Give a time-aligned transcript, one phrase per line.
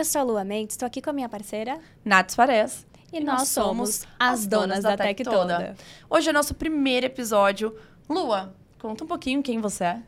[0.00, 1.78] eu sou a Lua Mendes, estou aqui com a minha parceira.
[2.02, 2.86] Nath Fares.
[3.12, 5.36] E, e nós, nós somos as donas da, da Tech, toda.
[5.36, 5.76] toda.
[6.08, 7.76] Hoje é o nosso primeiro episódio.
[8.08, 10.02] Lua, conta um pouquinho quem você é.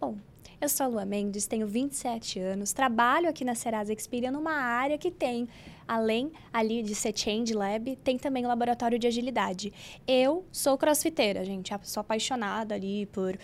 [0.00, 0.16] Bom,
[0.58, 4.96] eu sou a Lua Mendes, tenho 27 anos, trabalho aqui na Serasa Experian numa área
[4.96, 5.46] que tem,
[5.86, 9.74] além ali de ser Change Lab, tem também o laboratório de agilidade.
[10.08, 13.38] Eu sou crossfiteira, gente, sou apaixonada ali por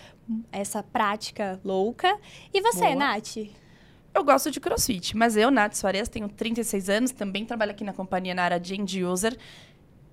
[0.51, 2.17] essa prática louca.
[2.51, 2.95] E você, Boa.
[2.95, 3.37] Nath?
[4.13, 7.93] Eu gosto de crossfit, mas eu, Nath Soares, tenho 36 anos, também trabalho aqui na
[7.93, 9.37] companhia na área de end user.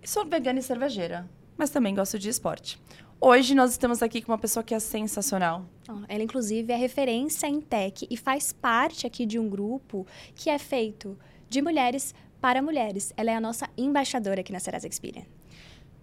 [0.00, 2.80] E sou vegana e cervejeira, mas também gosto de esporte.
[3.20, 5.66] Hoje nós estamos aqui com uma pessoa que é sensacional.
[6.06, 10.58] Ela, inclusive, é referência em tech e faz parte aqui de um grupo que é
[10.58, 11.18] feito
[11.48, 13.12] de mulheres para mulheres.
[13.16, 15.24] Ela é a nossa embaixadora aqui na Serasa Experian.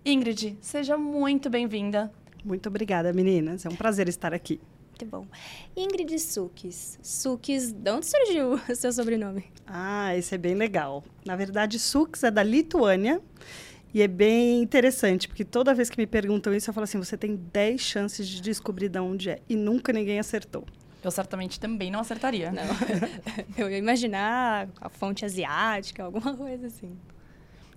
[0.04, 2.12] Ingrid, seja muito bem-vinda.
[2.44, 3.66] Muito obrigada, meninas.
[3.66, 4.60] É um prazer estar aqui.
[4.96, 5.28] Muito bom.
[5.76, 6.98] Ingrid Sukis.
[7.04, 9.44] Sukis, de onde surgiu o seu sobrenome?
[9.68, 11.04] Ah, esse é bem legal.
[11.26, 13.22] Na verdade, Sukis é da Lituânia.
[13.94, 17.18] E é bem interessante, porque toda vez que me perguntam isso, eu falo assim: você
[17.18, 19.42] tem 10 chances de descobrir de onde é.
[19.50, 20.66] E nunca ninguém acertou.
[21.04, 22.52] Eu certamente também não acertaria.
[22.52, 22.64] Não.
[23.58, 26.98] eu ia imaginar a fonte asiática, alguma coisa assim.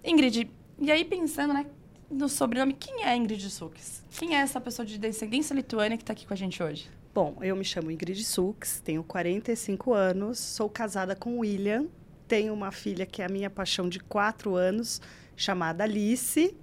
[0.05, 0.49] Ingrid,
[0.81, 1.67] e aí pensando, né,
[2.11, 4.03] no sobrenome, quem é Ingrid Sukis?
[4.11, 6.89] Quem é essa pessoa de descendência lituânia que está aqui com a gente hoje?
[7.21, 11.87] Bom, eu me chamo Ingrid Sux, tenho 45 anos, sou casada com William,
[12.29, 15.01] tenho uma filha que é a minha paixão de 4 anos,
[15.35, 16.55] chamada Alice.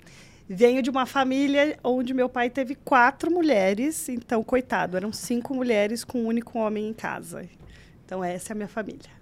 [0.48, 6.06] Venho de uma família onde meu pai teve quatro mulheres, então, coitado, eram cinco mulheres
[6.06, 7.50] com um único homem em casa.
[8.06, 9.15] Então, essa é a minha família.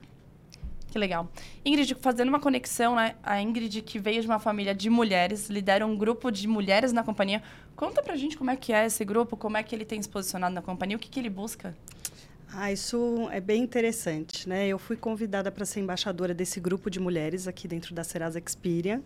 [0.93, 1.27] Que legal.
[1.65, 3.15] Ingrid, fazendo uma conexão, né?
[3.23, 7.01] A Ingrid, que veio de uma família de mulheres, lidera um grupo de mulheres na
[7.01, 7.41] companhia.
[7.75, 10.07] Conta pra gente como é que é esse grupo, como é que ele tem se
[10.07, 11.75] posicionado na companhia, o que, que ele busca?
[12.53, 14.67] Ah, isso é bem interessante, né?
[14.67, 19.01] Eu fui convidada para ser embaixadora desse grupo de mulheres aqui dentro da Serasa Experian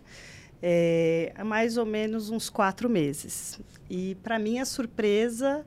[0.62, 3.58] é, há mais ou menos uns quatro meses.
[3.88, 5.64] E, para minha surpresa,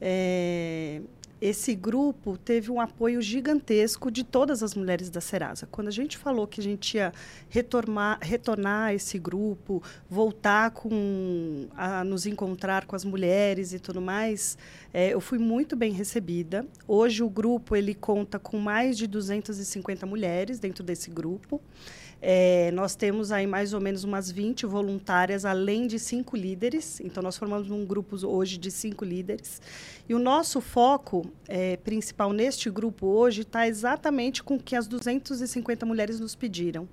[0.00, 1.00] é,
[1.40, 5.66] esse grupo teve um apoio gigantesco de todas as mulheres da Serasa.
[5.70, 7.12] Quando a gente falou que a gente ia
[7.48, 14.58] retornar, retornar esse grupo, voltar com, a nos encontrar com as mulheres e tudo mais,
[14.92, 16.66] é, eu fui muito bem recebida.
[16.86, 21.60] Hoje o grupo ele conta com mais de 250 mulheres dentro desse grupo.
[22.22, 27.00] É, nós temos aí mais ou menos umas 20 voluntárias, além de cinco líderes.
[27.00, 29.60] Então, nós formamos um grupo hoje de cinco líderes.
[30.10, 34.88] E o nosso foco é, principal neste grupo hoje está exatamente com o que as
[34.88, 36.88] 250 mulheres nos pediram.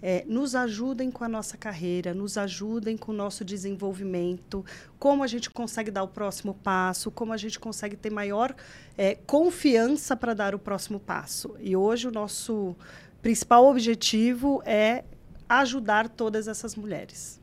[0.00, 4.64] É, nos ajudem com a nossa carreira, nos ajudem com o nosso desenvolvimento,
[4.98, 8.56] como a gente consegue dar o próximo passo, como a gente consegue ter maior
[8.96, 11.54] é, confiança para dar o próximo passo.
[11.60, 12.74] E hoje o nosso
[13.20, 15.04] principal objetivo é
[15.46, 17.38] ajudar todas essas mulheres.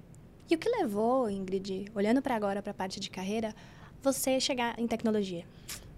[0.50, 3.53] E o que levou, Ingrid, olhando para agora para a parte de carreira,
[4.01, 5.45] você chegar em tecnologia?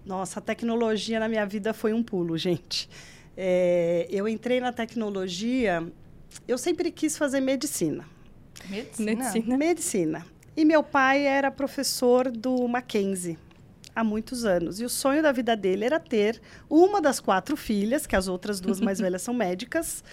[0.04, 2.88] Nossa, a tecnologia na minha vida foi um pulo, gente.
[3.36, 5.86] É, eu entrei na tecnologia,
[6.46, 8.04] eu sempre quis fazer medicina.
[8.68, 9.12] Medicina?
[9.12, 9.56] Medicina.
[9.56, 10.26] medicina.
[10.56, 13.38] E meu pai era professor do Mackenzie,
[13.94, 14.80] há muitos anos.
[14.80, 18.60] E o sonho da vida dele era ter uma das quatro filhas, que as outras
[18.60, 20.04] duas mais velhas são médicas,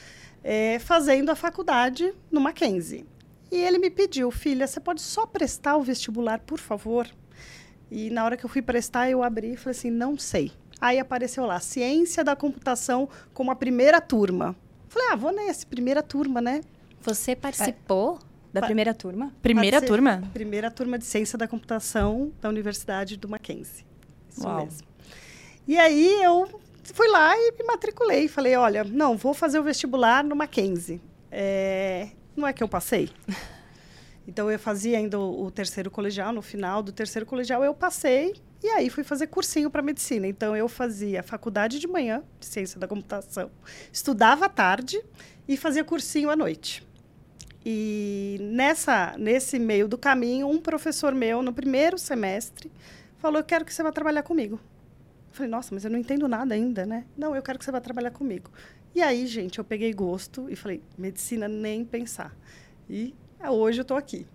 [0.44, 3.06] é, fazendo a faculdade no Mackenzie.
[3.52, 7.08] E ele me pediu, filha, você pode só prestar o vestibular, por favor?
[7.92, 10.52] E na hora que eu fui prestar, eu abri e falei assim, não sei.
[10.80, 14.56] Aí apareceu lá, Ciência da Computação como a primeira turma.
[14.88, 16.62] Falei, ah, vou nesse, primeira turma, né?
[17.02, 18.20] Você participou?
[18.26, 18.30] É.
[18.52, 19.32] Da primeira turma?
[19.42, 20.24] Primeira turma?
[20.34, 23.86] Primeira turma de Ciência da Computação da Universidade do Mackenzie.
[24.30, 24.64] Isso Uau.
[24.64, 24.88] mesmo.
[25.68, 26.50] E aí eu
[26.84, 28.28] fui lá e me matriculei.
[28.28, 31.00] Falei, olha, não, vou fazer o vestibular no Mackenzie.
[31.32, 33.10] É, não é que eu passei?
[34.30, 36.32] Então, eu fazia ainda o, terceiro colegial.
[36.32, 38.36] No final do terceiro colegial, eu passei.
[38.64, 40.28] E aí, fui fazer cursinho para medicina.
[40.28, 43.50] Então, eu fazia faculdade de manhã, de ciência da computação.
[43.92, 45.04] Estudava à tarde
[45.48, 46.88] e fazia cursinho à noite.
[47.66, 52.72] E nessa, nesse meio do caminho, um professor meu, no primeiro semestre,
[53.18, 54.60] falou: Eu quero que você vá trabalhar comigo.
[55.30, 57.06] Eu falei: Nossa, mas eu não entendo nada ainda, né?
[57.18, 58.52] Não, eu quero que você vá trabalhar comigo.
[58.94, 62.38] E aí, gente, eu peguei gosto e falei: Medicina, nem pensar.
[62.88, 63.16] E
[63.48, 64.26] hoje eu estou aqui.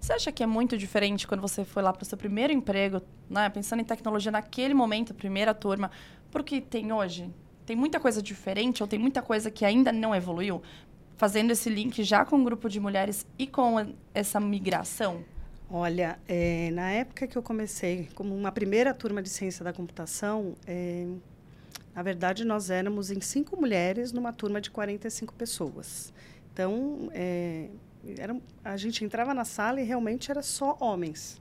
[0.00, 3.00] Você acha que é muito diferente quando você foi lá para o seu primeiro emprego,
[3.30, 5.90] né, pensando em tecnologia naquele momento, primeira turma,
[6.30, 7.30] porque tem hoje?
[7.64, 10.60] Tem muita coisa diferente ou tem muita coisa que ainda não evoluiu?
[11.22, 15.24] fazendo esse link já com o grupo de mulheres e com essa migração?
[15.70, 20.56] Olha, é, na época que eu comecei como uma primeira turma de ciência da computação,
[20.66, 21.06] é,
[21.94, 26.12] Na verdade, nós éramos em cinco mulheres numa turma de 45 pessoas.
[26.52, 27.68] Então, é,
[28.18, 31.40] era, a gente entrava na sala e realmente era só homens.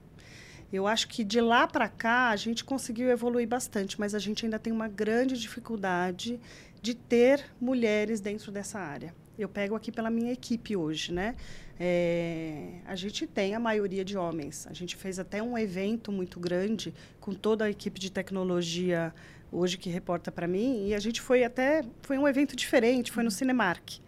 [0.72, 4.46] Eu acho que de lá para cá a gente conseguiu evoluir bastante, mas a gente
[4.46, 6.40] ainda tem uma grande dificuldade
[6.81, 9.13] de ter mulheres dentro dessa área.
[9.38, 11.36] Eu pego aqui pela minha equipe hoje, né?
[11.80, 14.68] É, a gente tem a maioria de homens.
[14.68, 19.14] A gente fez até um evento muito grande com toda a equipe de tecnologia
[19.52, 23.24] hoje que reporta para mim e a gente foi até foi um evento diferente, foi
[23.24, 24.00] no Cinemark.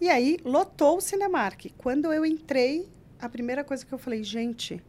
[0.00, 1.66] E aí lotou o Cinemark.
[1.76, 2.88] Quando eu entrei,
[3.18, 4.82] a primeira coisa que eu falei, gente,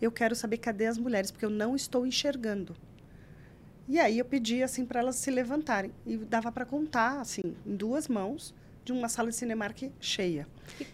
[0.00, 2.76] eu quero saber cadê as mulheres, porque eu não estou enxergando.
[3.88, 7.74] E aí eu pedi assim para elas se levantarem e dava para contar assim em
[7.74, 8.54] duas mãos
[8.84, 10.46] de uma sala de Cinemark cheia.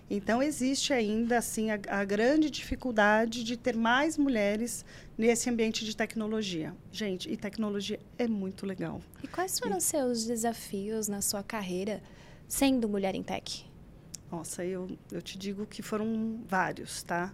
[0.09, 4.85] Então existe ainda assim a, a grande dificuldade de ter mais mulheres
[5.17, 6.75] nesse ambiente de tecnologia.
[6.91, 9.01] Gente, e tecnologia é muito legal.
[9.23, 12.03] E quais foram os seus desafios na sua carreira
[12.49, 13.65] sendo mulher em tech?
[14.31, 17.33] Nossa, eu, eu te digo que foram vários, tá?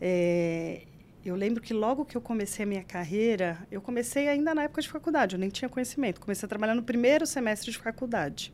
[0.00, 0.82] É,
[1.24, 4.82] eu lembro que logo que eu comecei a minha carreira, eu comecei ainda na época
[4.82, 6.20] de faculdade, eu nem tinha conhecimento.
[6.20, 8.52] Comecei a trabalhar no primeiro semestre de faculdade.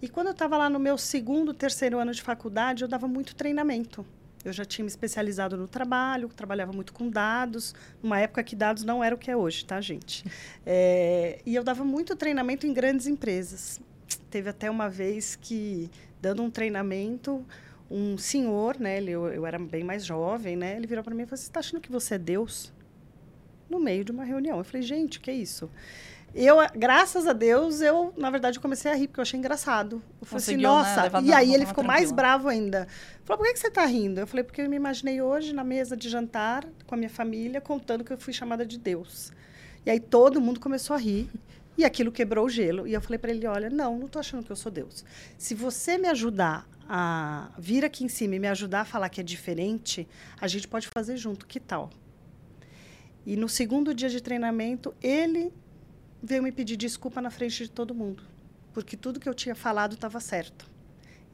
[0.00, 3.34] E quando eu estava lá no meu segundo, terceiro ano de faculdade, eu dava muito
[3.34, 4.04] treinamento.
[4.44, 8.82] Eu já tinha me especializado no trabalho, trabalhava muito com dados, numa época que dados
[8.82, 10.24] não era o que é hoje, tá, gente?
[10.66, 13.80] É, e eu dava muito treinamento em grandes empresas.
[14.32, 17.44] Teve até uma vez que, dando um treinamento,
[17.90, 21.24] um senhor, né, ele, eu, eu era bem mais jovem, né, ele virou para mim
[21.24, 22.72] e falou: Você está achando que você é Deus?
[23.68, 24.56] No meio de uma reunião.
[24.56, 25.70] Eu falei: Gente, que é isso?
[26.34, 30.02] Eu, graças a Deus, eu, na verdade, comecei a rir, porque eu achei engraçado.
[30.18, 31.20] Eu falei assim, Conseguiu, assim, nossa.
[31.20, 32.88] Né, e aí ele ficou mais bravo ainda.
[33.26, 34.18] Falou, por que, que você está rindo?
[34.18, 37.60] Eu falei, porque eu me imaginei hoje na mesa de jantar com a minha família,
[37.60, 39.30] contando que eu fui chamada de Deus.
[39.84, 41.28] E aí todo mundo começou a rir.
[41.76, 42.86] E aquilo quebrou o gelo.
[42.86, 45.04] E eu falei para ele: olha, não, não estou achando que eu sou Deus.
[45.38, 49.20] Se você me ajudar a vir aqui em cima e me ajudar a falar que
[49.20, 50.06] é diferente,
[50.40, 51.46] a gente pode fazer junto.
[51.46, 51.90] Que tal?
[53.24, 55.52] E no segundo dia de treinamento, ele
[56.22, 58.22] veio me pedir desculpa na frente de todo mundo,
[58.72, 60.70] porque tudo que eu tinha falado estava certo.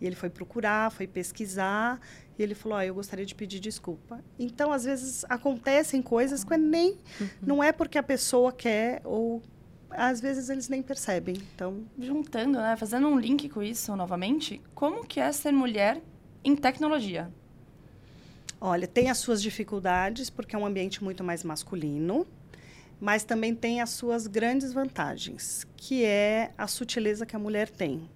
[0.01, 2.01] E ele foi procurar, foi pesquisar,
[2.39, 4.23] e ele falou: oh, eu gostaria de pedir desculpa.
[4.39, 6.93] Então, às vezes, acontecem coisas que nem.
[7.21, 7.29] Uhum.
[7.43, 9.43] Não é porque a pessoa quer ou
[9.91, 11.37] às vezes eles nem percebem.
[11.55, 16.01] Então, juntando, né, fazendo um link com isso novamente, como que é ser mulher
[16.45, 17.31] em tecnologia?
[18.61, 22.27] Olha, tem as suas dificuldades porque é um ambiente muito mais masculino,
[23.01, 28.09] mas também tem as suas grandes vantagens, que é a sutileza que a mulher tem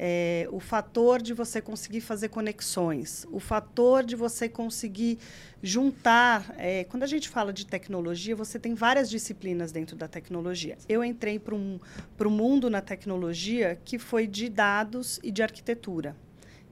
[0.00, 5.18] é, o fator de você conseguir fazer conexões, o fator de você conseguir
[5.60, 6.54] juntar.
[6.56, 10.78] É, quando a gente fala de tecnologia, você tem várias disciplinas dentro da tecnologia.
[10.88, 11.80] Eu entrei para um,
[12.20, 16.14] um mundo na tecnologia que foi de dados e de arquitetura.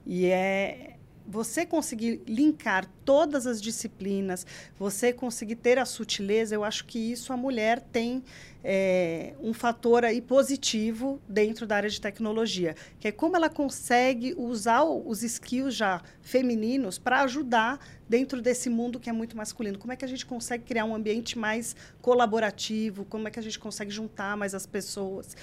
[0.05, 0.96] E é,
[1.27, 4.45] você conseguir linkar todas as disciplinas,
[4.79, 8.23] você conseguir ter a sutileza, eu acho que isso a mulher tem
[8.63, 14.33] é, um fator aí positivo dentro da área de tecnologia, que é como ela consegue
[14.37, 19.77] usar os skills já femininos para ajudar dentro desse mundo que é muito masculino.
[19.77, 23.05] Como é que a gente consegue criar um ambiente mais colaborativo?
[23.05, 25.35] Como é que a gente consegue juntar mais as pessoas?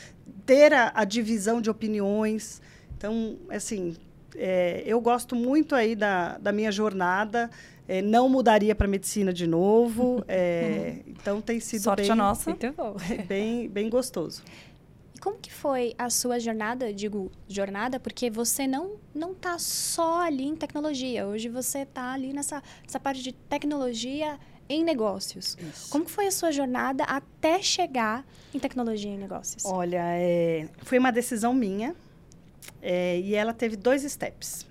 [0.46, 2.60] Ter a, a divisão de opiniões.
[2.96, 3.96] Então, assim,
[4.36, 7.50] é, eu gosto muito aí da, da minha jornada.
[7.86, 10.24] É, não mudaria para medicina de novo.
[10.26, 12.56] É, então tem sido Sorte bem, a nossa.
[13.28, 14.42] bem, bem gostoso.
[15.14, 16.92] E como que foi a sua jornada?
[16.92, 21.26] Digo jornada porque você não não está só ali em tecnologia.
[21.26, 24.38] Hoje você está ali nessa, nessa parte de tecnologia
[24.68, 25.56] em negócios.
[25.60, 25.90] Isso.
[25.90, 29.64] Como que foi a sua jornada até chegar em tecnologia em negócios?
[29.64, 31.94] Olha, é, foi uma decisão minha.
[32.80, 34.66] É, e ela teve dois steps.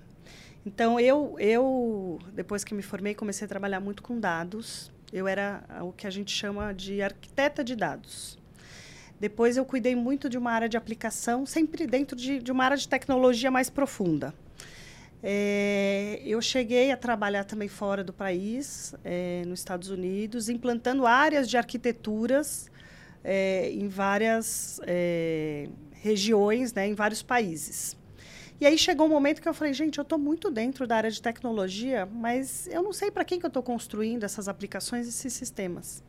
[0.66, 4.90] Então, eu, eu, depois que me formei, comecei a trabalhar muito com dados.
[5.12, 8.38] Eu era o que a gente chama de arquiteta de dados.
[9.20, 12.76] Depois, eu cuidei muito de uma área de aplicação, sempre dentro de, de uma área
[12.76, 14.34] de tecnologia mais profunda.
[15.22, 21.48] É, eu cheguei a trabalhar também fora do país, é, nos Estados Unidos, implantando áreas
[21.48, 22.70] de arquiteturas
[23.24, 25.66] é, em várias é,
[26.04, 27.96] regiões, né, em vários países.
[28.60, 31.10] E aí chegou um momento que eu falei, gente, eu estou muito dentro da área
[31.10, 35.32] de tecnologia, mas eu não sei para quem que eu estou construindo essas aplicações, esses
[35.32, 36.04] sistemas.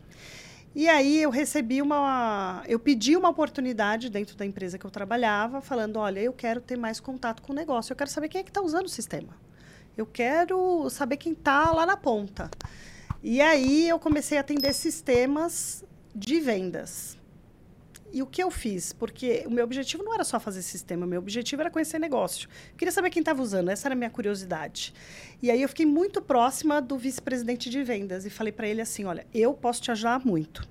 [0.75, 5.62] E aí eu recebi uma, eu pedi uma oportunidade dentro da empresa que eu trabalhava,
[5.62, 8.44] falando, olha, eu quero ter mais contato com o negócio, eu quero saber quem é
[8.44, 9.34] que está usando o sistema.
[9.96, 12.52] Eu quero saber quem está lá na ponta.
[13.24, 17.18] E aí eu comecei a atender sistemas de vendas.
[18.15, 18.93] E o que eu fiz?
[18.93, 22.48] Porque o meu objetivo não era só fazer sistema, o meu objetivo era conhecer negócio.
[22.72, 24.93] Eu queria saber quem estava usando, essa era a minha curiosidade.
[25.41, 29.03] E aí eu fiquei muito próxima do vice-presidente de vendas e falei para ele assim:
[29.03, 30.65] olha, eu posso te ajudar muito.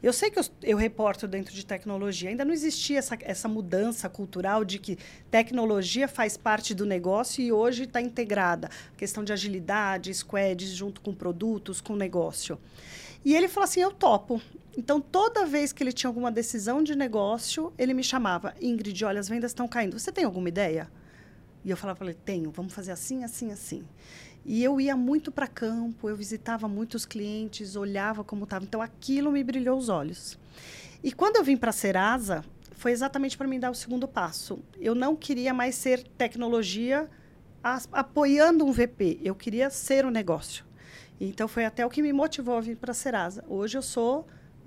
[0.00, 2.30] Eu sei que eu, eu, reporto dentro de tecnologia.
[2.30, 4.96] Ainda não existia essa, essa mudança cultural de que
[5.32, 8.70] tecnologia faz parte do negócio e hoje está integrada.
[8.96, 12.56] Questão de agilidade, squads junto com produtos, com negócio.
[13.24, 14.40] E ele falou assim: eu topo.
[14.78, 19.18] Então, toda vez que ele tinha alguma decisão de negócio, ele me chamava: Ingrid, olha,
[19.18, 19.98] as vendas estão caindo.
[19.98, 20.88] Você tem alguma ideia?
[21.64, 23.82] E eu falava ele: tenho, vamos fazer assim, assim, assim.
[24.46, 28.64] E eu ia muito para campo, eu visitava muitos clientes, olhava como estava.
[28.64, 30.38] Então, aquilo me brilhou os olhos.
[31.02, 34.60] E quando eu vim para a Serasa, foi exatamente para mim dar o segundo passo.
[34.78, 37.10] Eu não queria mais ser tecnologia
[37.90, 40.64] apoiando um VP, eu queria ser um negócio.
[41.20, 43.44] Então, foi até o que me motivou a vir para a Serasa.
[43.48, 44.24] Hoje eu sou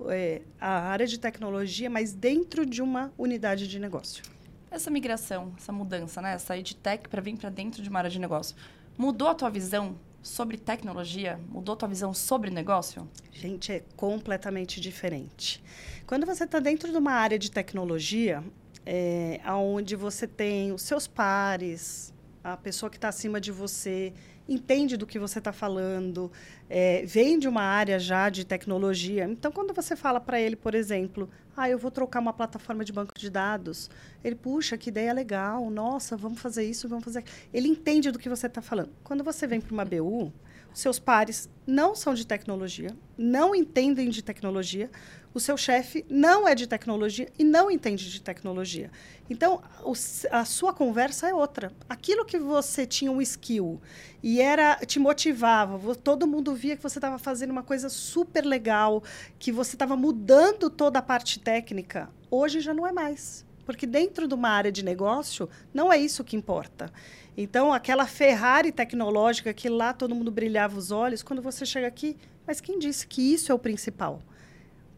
[0.08, 4.22] é, a área de tecnologia, mas dentro de uma unidade de negócio.
[4.70, 6.38] Essa migração, essa mudança, né?
[6.38, 8.56] Sair de tech para vir para dentro de uma área de negócio.
[8.96, 11.38] Mudou a tua visão sobre tecnologia?
[11.48, 13.08] Mudou a tua visão sobre negócio?
[13.32, 15.62] Gente, é completamente diferente.
[16.06, 18.42] Quando você está dentro de uma área de tecnologia,
[18.86, 24.12] é, onde você tem os seus pares, a pessoa que está acima de você,
[24.48, 26.30] entende do que você está falando,
[26.68, 29.24] é, vem de uma área já de tecnologia.
[29.24, 32.92] Então, quando você fala para ele, por exemplo, ah, eu vou trocar uma plataforma de
[32.92, 33.90] banco de dados,
[34.24, 37.24] ele, puxa, que ideia legal, nossa, vamos fazer isso, vamos fazer.
[37.52, 38.90] Ele entende do que você está falando.
[39.04, 40.32] Quando você vem para uma BU,
[40.74, 44.90] seus pares não são de tecnologia, não entendem de tecnologia,
[45.34, 48.90] o seu chefe não é de tecnologia e não entende de tecnologia.
[49.30, 49.92] Então, o,
[50.30, 51.72] a sua conversa é outra.
[51.88, 53.80] Aquilo que você tinha um skill
[54.22, 59.02] e era te motivava, todo mundo via que você estava fazendo uma coisa super legal,
[59.38, 63.44] que você estava mudando toda a parte técnica, hoje já não é mais.
[63.64, 66.92] Porque dentro de uma área de negócio, não é isso que importa.
[67.36, 72.16] Então, aquela Ferrari tecnológica que lá todo mundo brilhava os olhos, quando você chega aqui,
[72.46, 74.20] mas quem disse que isso é o principal?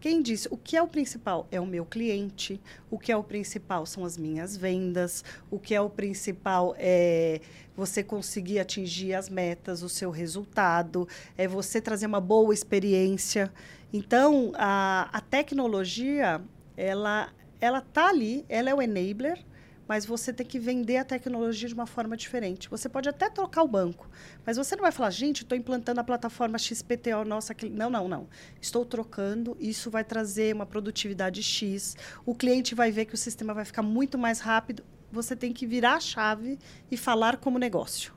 [0.05, 1.49] Quem disse o que é o principal?
[1.51, 2.61] É o meu cliente.
[2.91, 5.25] O que é o principal são as minhas vendas.
[5.51, 7.41] O que é o principal é
[7.75, 13.51] você conseguir atingir as metas, o seu resultado, é você trazer uma boa experiência.
[13.91, 16.43] Então, a, a tecnologia,
[16.77, 17.31] ela
[17.65, 19.43] ela tá ali, ela é o enabler,
[19.89, 22.69] mas você tem que vender a tecnologia de uma forma diferente.
[22.69, 24.09] Você pode até trocar o banco,
[24.45, 27.55] mas você não vai falar, gente, estou implantando a plataforma XPTO nossa.
[27.71, 28.29] Não, não, não.
[28.61, 31.97] Estou trocando, isso vai trazer uma produtividade X.
[32.27, 34.85] O cliente vai ver que o sistema vai ficar muito mais rápido.
[35.11, 36.59] Você tem que virar a chave
[36.91, 38.13] e falar como negócio.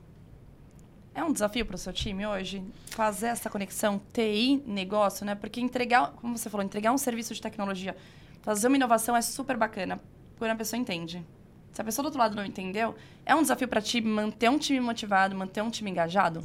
[1.14, 5.34] É um desafio para o seu time hoje fazer essa conexão TI-negócio, né?
[5.34, 7.96] Porque entregar, como você falou, entregar um serviço de tecnologia,
[8.42, 10.00] fazer uma inovação é super bacana,
[10.38, 11.24] quando a pessoa entende.
[11.72, 14.58] Se a pessoa do outro lado não entendeu, é um desafio para ti manter um
[14.58, 16.42] time motivado, manter um time engajado?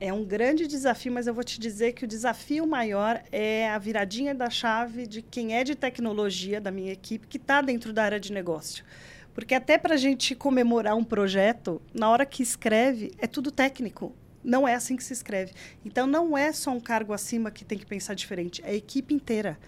[0.00, 3.78] É um grande desafio, mas eu vou te dizer que o desafio maior é a
[3.78, 8.02] viradinha da chave de quem é de tecnologia da minha equipe que está dentro da
[8.04, 8.84] área de negócio.
[9.32, 14.14] Porque até para a gente comemorar um projeto, na hora que escreve, é tudo técnico.
[14.42, 15.52] Não é assim que se escreve.
[15.84, 19.14] Então, não é só um cargo acima que tem que pensar diferente, é a equipe
[19.14, 19.58] inteira.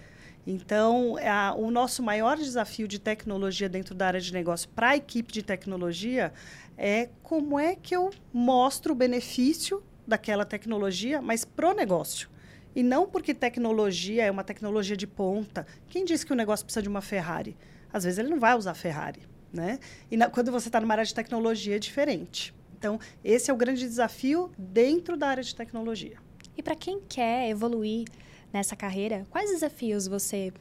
[0.46, 4.96] Então, a, o nosso maior desafio de tecnologia dentro da área de negócio para a
[4.96, 6.32] equipe de tecnologia
[6.78, 12.30] é como é que eu mostro o benefício daquela tecnologia, mas pro negócio.
[12.76, 15.66] E não porque tecnologia é uma tecnologia de ponta.
[15.88, 17.56] Quem disse que o negócio precisa de uma Ferrari?
[17.92, 19.22] Às vezes ele não vai usar Ferrari,
[19.52, 19.80] né?
[20.10, 22.54] E na, quando você está numa área de tecnologia é diferente.
[22.78, 26.18] Então, esse é o grande desafio dentro da área de tecnologia.
[26.56, 28.06] E para quem quer evoluir
[28.52, 30.52] nessa carreira, quais desafios você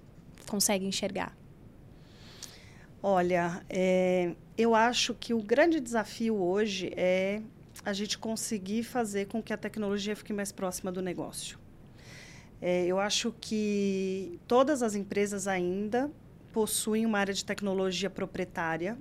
[0.47, 1.35] consegue enxergar?
[3.01, 7.41] Olha, é, eu acho que o grande desafio hoje é
[7.83, 11.59] a gente conseguir fazer com que a tecnologia fique mais próxima do negócio.
[12.61, 16.09] É, eu acho que todas as empresas ainda
[16.51, 18.97] possuem uma área de tecnologia proprietária.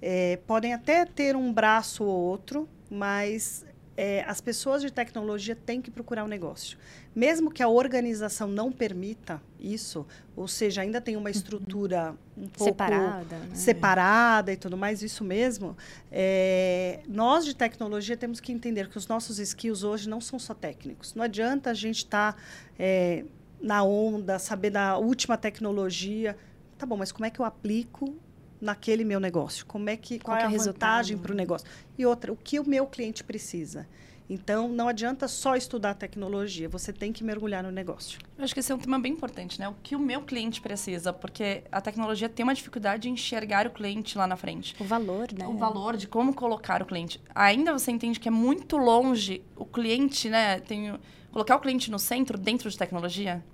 [0.00, 5.80] É, podem até ter um braço ou outro, mas é, as pessoas de tecnologia têm
[5.80, 6.76] que procurar um negócio.
[7.14, 11.30] Mesmo que a organização não permita isso, ou seja, ainda tem uma uhum.
[11.30, 13.54] estrutura um pouco separada, né?
[13.54, 15.76] separada e tudo mais, isso mesmo,
[16.10, 20.54] é, nós de tecnologia temos que entender que os nossos skills hoje não são só
[20.54, 21.14] técnicos.
[21.14, 22.38] Não adianta a gente estar tá,
[22.78, 23.24] é,
[23.60, 26.36] na onda, saber da última tecnologia.
[26.76, 28.16] Tá bom, mas como é que eu aplico
[28.64, 29.66] naquele meu negócio?
[29.66, 31.68] Como é que qual, qual é a vantagem para o negócio?
[31.98, 33.86] E outra, o que o meu cliente precisa?
[34.28, 38.18] Então, não adianta só estudar tecnologia, você tem que mergulhar no negócio.
[38.38, 39.68] Eu acho que esse é um tema bem importante, né?
[39.68, 43.70] O que o meu cliente precisa, porque a tecnologia tem uma dificuldade de enxergar o
[43.70, 44.74] cliente lá na frente.
[44.80, 45.46] O valor, né?
[45.46, 47.20] O valor de como colocar o cliente.
[47.34, 50.58] Ainda você entende que é muito longe o cliente, né?
[50.60, 50.98] Tem,
[51.30, 53.44] colocar o cliente no centro dentro de tecnologia?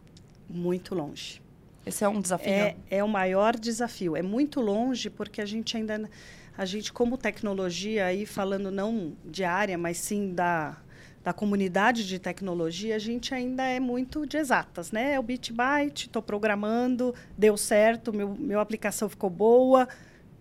[0.49, 1.43] Muito longe.
[1.85, 2.53] Esse é um desafio?
[2.53, 4.17] É, é o maior desafio.
[4.17, 6.09] É muito longe porque a gente ainda
[6.57, 10.77] a gente, como tecnologia, aí falando não de área, mas sim da,
[11.25, 15.15] da comunidade de tecnologia, a gente ainda é muito de exatas, né?
[15.15, 19.89] É o bit byte, estou programando, deu certo, meu, meu aplicação ficou boa,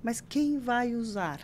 [0.03, 1.39] mas quem vai usar,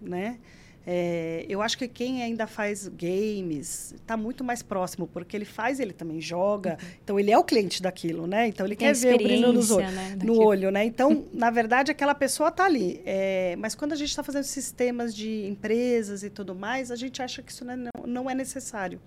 [0.00, 0.38] né?
[0.86, 5.80] É, eu acho que quem ainda faz games está muito mais próximo, porque ele faz,
[5.80, 6.76] ele também joga.
[6.80, 6.88] Uhum.
[7.02, 8.48] Então, ele é o cliente daquilo, né?
[8.48, 10.18] Então, ele Tem quer ver o brilho nos olho, né?
[10.22, 10.84] no olho, né?
[10.84, 13.00] Então, na verdade, aquela pessoa está ali.
[13.04, 17.22] É, mas quando a gente está fazendo sistemas de empresas e tudo mais, a gente
[17.22, 19.00] acha que isso não é, não é necessário.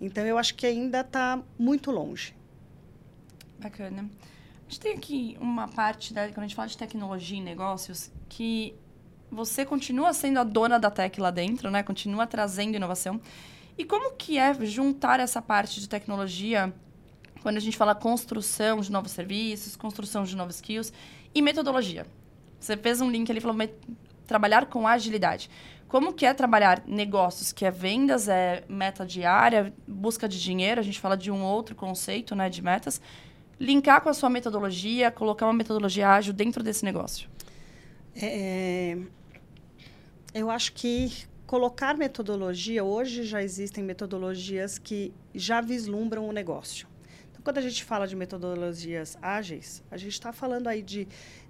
[0.00, 2.34] Então, eu acho que ainda está muito longe.
[3.58, 4.08] Bacana.
[4.66, 8.10] A gente tem aqui uma parte, né, quando a gente fala de tecnologia e negócios,
[8.28, 8.74] que
[9.34, 11.82] você continua sendo a dona da tech lá dentro, né?
[11.82, 13.20] Continua trazendo inovação.
[13.76, 16.72] E como que é juntar essa parte de tecnologia
[17.42, 20.92] quando a gente fala construção de novos serviços, construção de novos skills
[21.34, 22.06] e metodologia?
[22.60, 23.56] Você fez um link ali falou
[24.26, 25.50] trabalhar com agilidade.
[25.88, 30.82] Como que é trabalhar negócios, que é vendas, é meta diária, busca de dinheiro, a
[30.82, 33.00] gente fala de um outro conceito, né, de metas,
[33.60, 37.28] linkar com a sua metodologia, colocar uma metodologia ágil dentro desse negócio?
[38.16, 38.96] É,
[40.34, 46.88] eu acho que colocar metodologia, hoje já existem metodologias que já vislumbram o negócio.
[47.30, 51.06] Então, quando a gente fala de metodologias ágeis, a gente está falando aí de,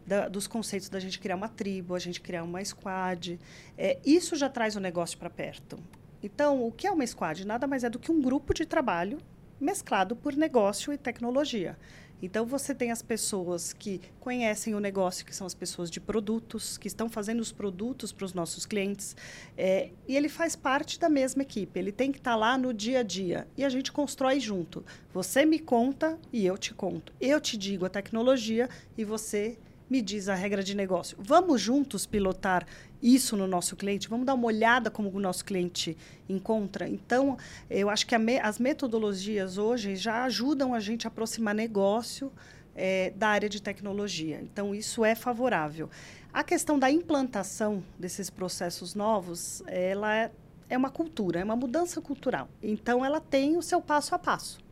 [0.07, 3.41] da, dos conceitos da gente criar uma tribo, a gente criar uma squad.
[3.79, 5.79] É, isso já traz o negócio para perto.
[6.23, 7.47] Então, o que é uma squad?
[7.47, 9.19] Nada mais é do que um grupo de trabalho
[9.61, 11.79] mesclado por negócio e tecnologia.
[12.25, 16.79] Então, você tem as pessoas que conhecem o negócio, que são as pessoas de produtos,
[16.79, 19.15] que estão fazendo os produtos para os nossos clientes.
[19.57, 21.79] É, e ele faz parte da mesma equipe.
[21.79, 23.47] Ele tem que estar tá lá no dia a dia.
[23.57, 24.85] E a gente constrói junto.
[25.13, 27.13] Você me conta e eu te conto.
[27.21, 29.59] Eu te digo a tecnologia e você
[29.95, 31.17] me diz a regra de negócio.
[31.21, 32.67] Vamos juntos pilotar
[33.01, 34.09] isso no nosso cliente?
[34.09, 35.97] Vamos dar uma olhada como o nosso cliente
[36.29, 36.89] encontra?
[36.89, 37.39] Então,
[37.71, 42.33] eu acho que me, as metodologias hoje já ajudam a gente a aproximar negócio
[42.75, 44.41] é, da área de tecnologia.
[44.43, 45.89] Então, isso é favorável.
[46.33, 50.33] A questão da implantação desses processos novos, ela é,
[50.69, 52.49] é uma cultura, é uma mudança cultural.
[52.61, 54.64] Então, ela tem o seu passo a passo.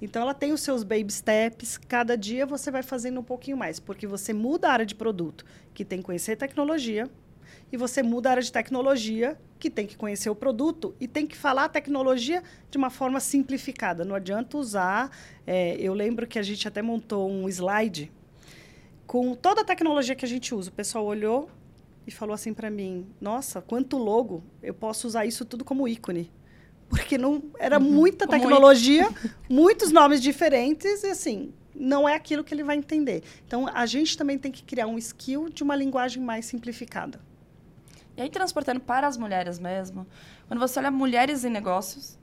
[0.00, 1.76] Então, ela tem os seus baby steps.
[1.76, 5.44] Cada dia você vai fazendo um pouquinho mais, porque você muda a área de produto,
[5.74, 7.08] que tem que conhecer tecnologia,
[7.72, 11.26] e você muda a área de tecnologia, que tem que conhecer o produto e tem
[11.26, 14.04] que falar a tecnologia de uma forma simplificada.
[14.04, 15.10] Não adianta usar.
[15.46, 18.10] É, eu lembro que a gente até montou um slide
[19.06, 20.70] com toda a tecnologia que a gente usa.
[20.70, 21.50] O pessoal olhou
[22.06, 24.42] e falou assim para mim: Nossa, quanto logo!
[24.62, 26.30] Eu posso usar isso tudo como ícone
[26.90, 27.84] porque não era uhum.
[27.84, 29.08] muita tecnologia,
[29.48, 33.22] muitos nomes diferentes e assim, não é aquilo que ele vai entender.
[33.46, 37.20] Então a gente também tem que criar um skill de uma linguagem mais simplificada.
[38.16, 40.06] E aí transportando para as mulheres mesmo,
[40.48, 42.18] quando você olha mulheres em negócios,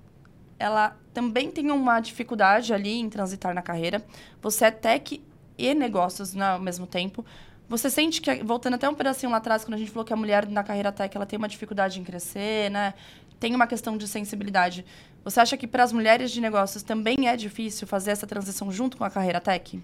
[0.59, 4.05] ela também tem uma dificuldade ali em transitar na carreira.
[4.41, 5.23] Você é tech
[5.57, 7.25] e negócios né, ao mesmo tempo.
[7.69, 10.15] Você sente que, voltando até um pedacinho lá atrás, quando a gente falou que a
[10.15, 12.93] mulher na carreira tech ela tem uma dificuldade em crescer, né?
[13.39, 14.85] Tem uma questão de sensibilidade.
[15.23, 18.97] Você acha que para as mulheres de negócios também é difícil fazer essa transição junto
[18.97, 19.81] com a carreira tech?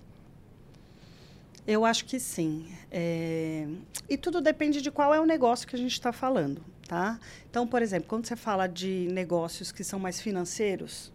[1.66, 2.68] Eu acho que sim.
[2.92, 3.68] É...
[4.10, 7.20] E tudo depende de qual é o negócio que a gente está falando, tá?
[7.50, 11.12] Então, por exemplo, quando você fala de negócios que são mais financeiros,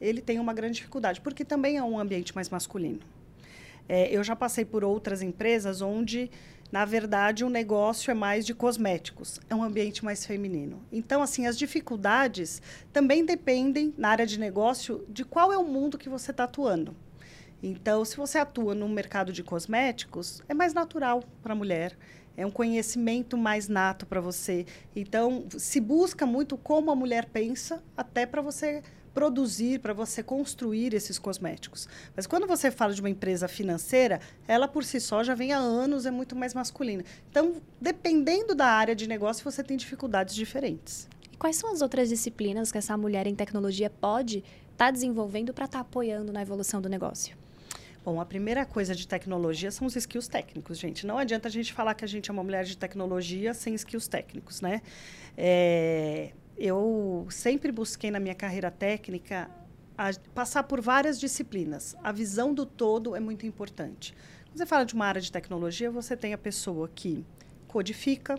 [0.00, 3.00] ele tem uma grande dificuldade, porque também é um ambiente mais masculino.
[3.88, 6.30] É, eu já passei por outras empresas onde
[6.70, 10.82] na verdade, o negócio é mais de cosméticos, é um ambiente mais feminino.
[10.92, 12.60] Então, assim, as dificuldades
[12.92, 16.94] também dependem, na área de negócio, de qual é o mundo que você está atuando.
[17.62, 21.96] Então, se você atua no mercado de cosméticos, é mais natural para a mulher,
[22.36, 24.64] é um conhecimento mais nato para você.
[24.94, 28.82] Então, se busca muito como a mulher pensa, até para você
[29.14, 31.88] produzir, para você construir esses cosméticos.
[32.14, 35.58] Mas quando você fala de uma empresa financeira, ela por si só já vem há
[35.58, 37.04] anos, é muito mais masculina.
[37.30, 41.08] Então, dependendo da área de negócio, você tem dificuldades diferentes.
[41.32, 45.52] E quais são as outras disciplinas que essa mulher em tecnologia pode estar tá desenvolvendo
[45.52, 47.36] para estar tá apoiando na evolução do negócio?
[48.04, 51.06] Bom, a primeira coisa de tecnologia são os skills técnicos, gente.
[51.06, 54.08] Não adianta a gente falar que a gente é uma mulher de tecnologia sem skills
[54.08, 54.80] técnicos, né?
[55.36, 59.48] É, eu sempre busquei na minha carreira técnica
[59.96, 61.96] a, passar por várias disciplinas.
[62.02, 64.12] A visão do todo é muito importante.
[64.46, 67.24] Quando você fala de uma área de tecnologia, você tem a pessoa que
[67.68, 68.36] codifica,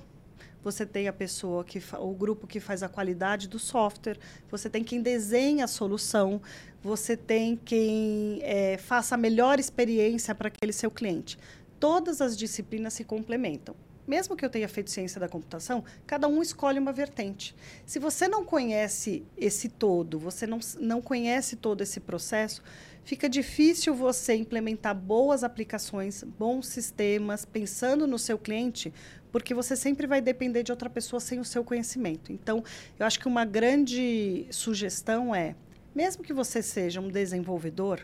[0.62, 4.17] você tem a pessoa que o grupo que faz a qualidade do software,
[4.51, 6.41] você tem quem desenha a solução,
[6.84, 11.38] você tem quem é, faça a melhor experiência para aquele seu cliente.
[11.79, 13.73] Todas as disciplinas se complementam.
[14.10, 17.56] Mesmo que eu tenha feito ciência da computação, cada um escolhe uma vertente.
[17.86, 22.63] Se você não conhece esse todo, você não, não conhece todo esse processo,
[23.04, 28.91] fica difícil você implementar boas aplicações, bons sistemas, pensando no seu cliente,
[29.32, 32.34] porque você sempre vai depender de outra pessoa sem o seu conhecimento.
[32.34, 32.63] Então,
[32.98, 35.56] eu acho que uma grande sugestão é,
[35.93, 38.02] mesmo que você seja um desenvolvedor,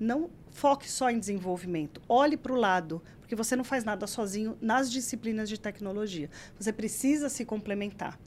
[0.00, 2.00] não foque só em desenvolvimento.
[2.08, 3.02] Olhe para o lado,
[3.34, 6.30] porque você não faz nada sozinho nas disciplinas de tecnologia.
[6.58, 8.18] Você precisa se complementar.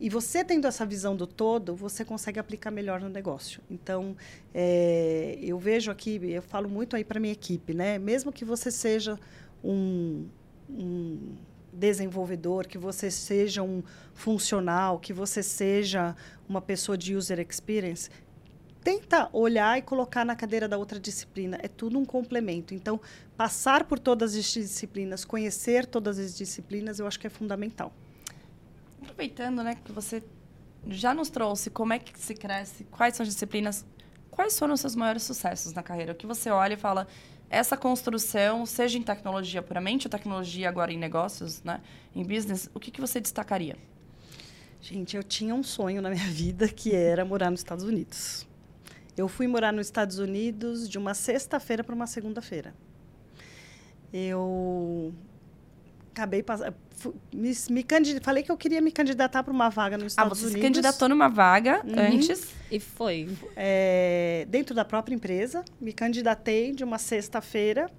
[0.00, 3.62] E você tendo essa visão do todo, você consegue aplicar melhor no negócio.
[3.70, 4.16] Então,
[4.52, 7.96] é, eu vejo aqui, eu falo muito aí para minha equipe, né?
[7.96, 9.18] Mesmo que você seja
[9.62, 10.26] um,
[10.68, 11.36] um
[11.72, 16.16] desenvolvedor, que você seja um funcional, que você seja
[16.48, 18.10] uma pessoa de user experience,
[18.86, 21.58] tenta olhar e colocar na cadeira da outra disciplina.
[21.60, 22.72] É tudo um complemento.
[22.72, 23.00] Então,
[23.36, 27.92] passar por todas as disciplinas, conhecer todas as disciplinas, eu acho que é fundamental.
[29.02, 30.22] Aproveitando, né, que você
[30.86, 33.84] já nos trouxe como é que se cresce, quais são as disciplinas,
[34.30, 36.12] quais foram os seus maiores sucessos na carreira?
[36.12, 37.08] O que você olha e fala,
[37.50, 41.80] essa construção, seja em tecnologia puramente ou tecnologia agora em negócios, né,
[42.14, 43.76] em business, o que, que você destacaria?
[44.80, 48.46] Gente, eu tinha um sonho na minha vida que era morar nos Estados Unidos.
[49.16, 52.74] Eu fui morar nos Estados Unidos de uma sexta-feira para uma segunda-feira.
[54.12, 55.14] Eu
[56.12, 56.44] acabei
[57.32, 57.86] me, me
[58.22, 60.44] falei que eu queria me candidatar para uma vaga nos Estados Unidos.
[60.44, 60.60] Ah, você Unidos.
[60.60, 61.98] se candidatou numa vaga uhum.
[61.98, 65.64] antes e foi é, dentro da própria empresa.
[65.80, 67.90] Me candidatei de uma sexta-feira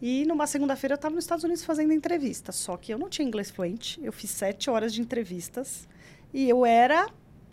[0.00, 2.52] e numa segunda-feira eu estava nos Estados Unidos fazendo entrevista.
[2.52, 4.00] Só que eu não tinha inglês fluente.
[4.02, 5.88] Eu fiz sete horas de entrevistas
[6.32, 7.06] e eu era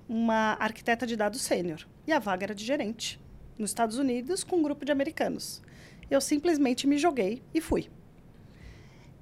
[0.07, 3.19] uma arquiteta de dados sênior e a vaga era de gerente
[3.57, 5.61] nos Estados Unidos com um grupo de americanos.
[6.09, 7.89] Eu simplesmente me joguei e fui.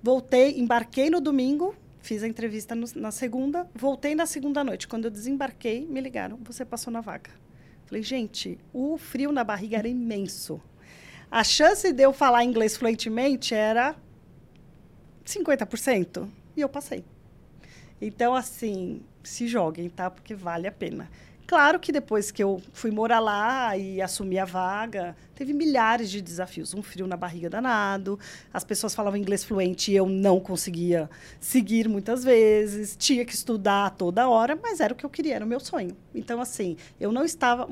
[0.03, 4.87] Voltei, embarquei no domingo, fiz a entrevista no, na segunda, voltei na segunda noite.
[4.87, 7.31] Quando eu desembarquei, me ligaram: você passou na vaga.
[7.85, 10.61] Falei, gente, o frio na barriga era imenso.
[11.31, 13.95] A chance de eu falar inglês fluentemente era
[15.25, 16.29] 50%.
[16.55, 17.03] E eu passei.
[18.05, 20.11] Então, assim, se joguem, tá?
[20.11, 21.09] Porque vale a pena.
[21.47, 26.21] Claro que depois que eu fui morar lá e assumi a vaga, teve milhares de
[26.21, 26.73] desafios.
[26.73, 28.19] Um frio na barriga danado,
[28.53, 33.91] as pessoas falavam inglês fluente e eu não conseguia seguir muitas vezes, tinha que estudar
[33.91, 35.95] toda hora, mas era o que eu queria, era o meu sonho.
[36.13, 37.67] Então, assim, eu não estava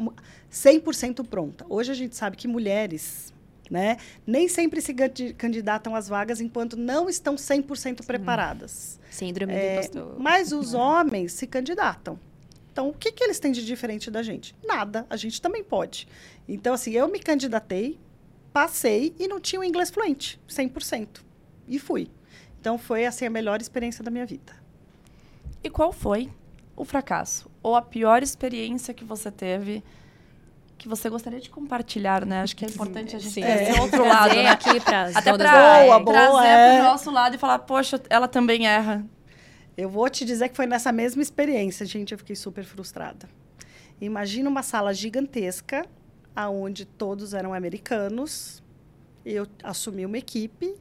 [0.51, 1.65] 100% pronta.
[1.69, 3.33] Hoje a gente sabe que mulheres
[3.69, 3.97] né?
[4.25, 4.93] Nem sempre se
[5.37, 8.99] candidatam às vagas enquanto não estão 100% preparadas.
[9.09, 10.19] Síndrome é, do impostor.
[10.19, 12.19] Mas os homens se candidatam.
[12.71, 14.55] Então, o que, que eles têm de diferente da gente?
[14.65, 15.05] Nada.
[15.09, 16.07] A gente também pode.
[16.47, 17.99] Então, assim, eu me candidatei,
[18.51, 21.21] passei e não tinha o inglês fluente, 100%.
[21.67, 22.09] E fui.
[22.59, 24.53] Então, foi, assim, a melhor experiência da minha vida.
[25.63, 26.31] E qual foi
[26.75, 27.49] o fracasso?
[27.61, 29.83] Ou a pior experiência que você teve
[30.83, 32.41] que você gostaria de compartilhar, né?
[32.41, 33.69] Acho que é importante a gente ter é.
[33.69, 34.49] esse outro lado, né?
[34.49, 36.75] aqui para Até para boa, boa, trazer é.
[36.75, 39.05] para o nosso lado e falar, poxa, ela também erra.
[39.77, 43.29] Eu vou te dizer que foi nessa mesma experiência, gente, eu fiquei super frustrada.
[44.01, 45.85] Imagina uma sala gigantesca,
[46.35, 48.61] aonde todos eram americanos.
[49.25, 50.75] Eu assumi uma equipe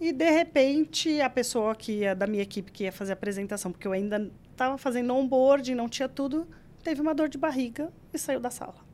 [0.00, 3.72] e de repente a pessoa que ia da minha equipe que ia fazer a apresentação,
[3.72, 6.46] porque eu ainda estava fazendo onboard, não tinha tudo,
[6.84, 8.91] teve uma dor de barriga e saiu da sala.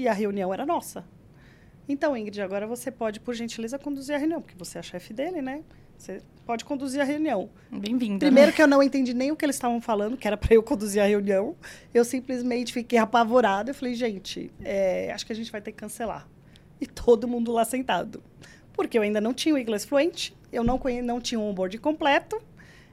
[0.00, 1.04] E a reunião era nossa.
[1.86, 5.12] Então, Ingrid, agora você pode, por gentileza, conduzir a reunião, porque você é a chefe
[5.12, 5.62] dele, né?
[5.98, 7.50] Você pode conduzir a reunião.
[7.70, 8.24] Bem-vinda.
[8.24, 8.56] Primeiro né?
[8.56, 11.02] que eu não entendi nem o que eles estavam falando, que era para eu conduzir
[11.02, 11.54] a reunião.
[11.92, 13.72] Eu simplesmente fiquei apavorada.
[13.72, 16.26] Eu falei, gente, é, acho que a gente vai ter que cancelar.
[16.80, 18.22] E todo mundo lá sentado.
[18.72, 21.76] Porque eu ainda não tinha o inglês fluente, eu não, não tinha o um onboard
[21.76, 22.40] completo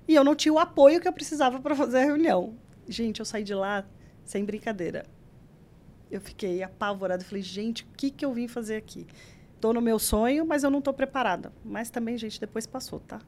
[0.05, 2.53] e eu não tinha o apoio que eu precisava para fazer a reunião.
[2.85, 3.85] Gente, eu saí de lá
[4.25, 5.05] sem brincadeira.
[6.11, 7.23] Eu fiquei apavorada.
[7.23, 9.05] Falei, gente, o que, que eu vim fazer aqui?
[9.55, 11.51] Estou no meu sonho, mas eu não estou preparada.
[11.65, 13.19] Mas também, gente, depois passou, tá?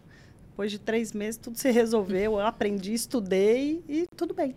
[0.52, 2.34] Depois de três meses, tudo se resolveu.
[2.34, 4.56] Eu aprendi, estudei e tudo bem.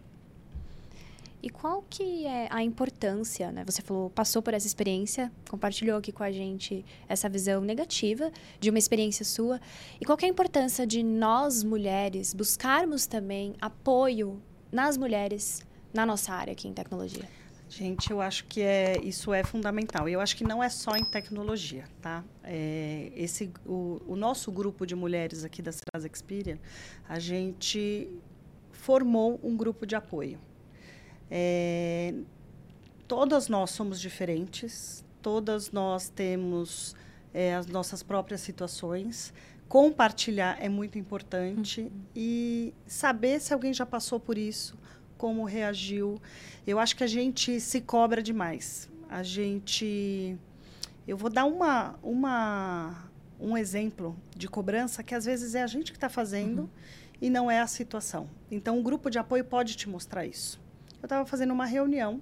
[1.42, 3.64] E qual que é a importância, né?
[3.64, 8.30] Você falou, passou por essa experiência, compartilhou aqui com a gente essa visão negativa
[8.60, 9.60] de uma experiência sua.
[10.00, 16.06] E qual que é a importância de nós mulheres buscarmos também apoio nas mulheres na
[16.06, 17.41] nossa área aqui em tecnologia?
[17.74, 20.06] Gente, eu acho que é, isso é fundamental.
[20.06, 22.22] Eu acho que não é só em tecnologia, tá?
[22.44, 26.58] É, esse, o, o, nosso grupo de mulheres aqui da Serasa Experian,
[27.08, 28.10] a gente
[28.72, 30.38] formou um grupo de apoio.
[31.30, 32.12] É,
[33.08, 36.94] todas nós somos diferentes, todas nós temos
[37.32, 39.32] é, as nossas próprias situações.
[39.66, 41.90] Compartilhar é muito importante uhum.
[42.14, 44.76] e saber se alguém já passou por isso,
[45.22, 46.20] como reagiu.
[46.66, 48.90] Eu acho que a gente se cobra demais.
[49.08, 50.36] A gente.
[51.06, 53.08] Eu vou dar uma, uma,
[53.38, 56.68] um exemplo de cobrança que às vezes é a gente que está fazendo uhum.
[57.20, 58.28] e não é a situação.
[58.50, 60.60] Então, o grupo de apoio pode te mostrar isso.
[61.00, 62.20] Eu estava fazendo uma reunião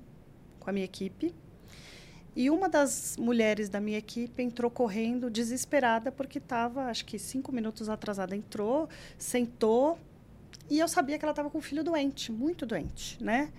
[0.58, 1.34] com a minha equipe
[2.36, 7.50] e uma das mulheres da minha equipe entrou correndo, desesperada, porque estava, acho que cinco
[7.50, 8.36] minutos atrasada.
[8.36, 9.98] Entrou, sentou,
[10.70, 13.52] e eu sabia que ela estava com o filho doente, muito doente, né?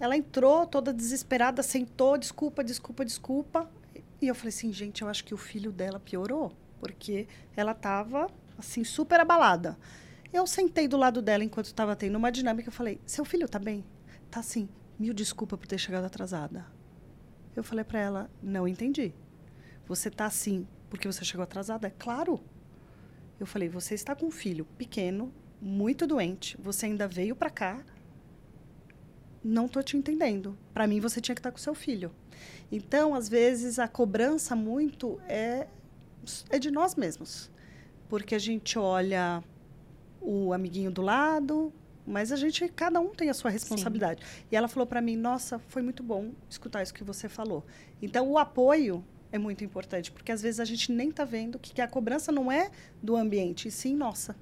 [0.00, 3.70] Ela entrou toda desesperada, sentou, desculpa, desculpa, desculpa.
[4.20, 8.28] E eu falei assim, gente, eu acho que o filho dela piorou, porque ela estava
[8.58, 9.78] assim super abalada.
[10.32, 13.58] Eu sentei do lado dela enquanto estava tendo uma dinâmica, eu falei: "Seu filho está
[13.58, 13.84] bem?"
[14.30, 14.68] "Tá sim.
[14.98, 16.66] Mil desculpa por ter chegado atrasada."
[17.54, 19.12] Eu falei para ela: "Não entendi.
[19.86, 22.40] Você está assim porque você chegou atrasada?" "É claro."
[23.40, 27.84] Eu falei: "Você está com um filho pequeno, muito doente, você ainda veio para cá,
[29.42, 30.56] não tô te entendendo.
[30.72, 32.12] Para mim, você tinha que estar tá com seu filho.
[32.70, 35.66] Então, às vezes, a cobrança muito é,
[36.50, 37.50] é de nós mesmos.
[38.08, 39.42] Porque a gente olha
[40.20, 41.72] o amiguinho do lado,
[42.06, 44.24] mas a gente, cada um tem a sua responsabilidade.
[44.24, 44.44] Sim.
[44.50, 47.64] E ela falou para mim: Nossa, foi muito bom escutar isso que você falou.
[48.02, 51.72] Então, o apoio é muito importante, porque às vezes a gente nem está vendo que,
[51.72, 52.70] que a cobrança não é
[53.02, 54.34] do ambiente, e sim nossa.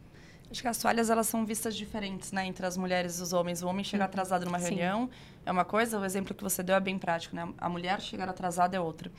[0.51, 3.63] Acho que as falhas elas são vistas diferentes, né, entre as mulheres e os homens.
[3.63, 4.11] O homem chegar uhum.
[4.11, 5.11] atrasado numa reunião Sim.
[5.45, 7.47] é uma coisa, o exemplo que você deu é bem prático, né?
[7.59, 9.13] A mulher chegar atrasada é outra.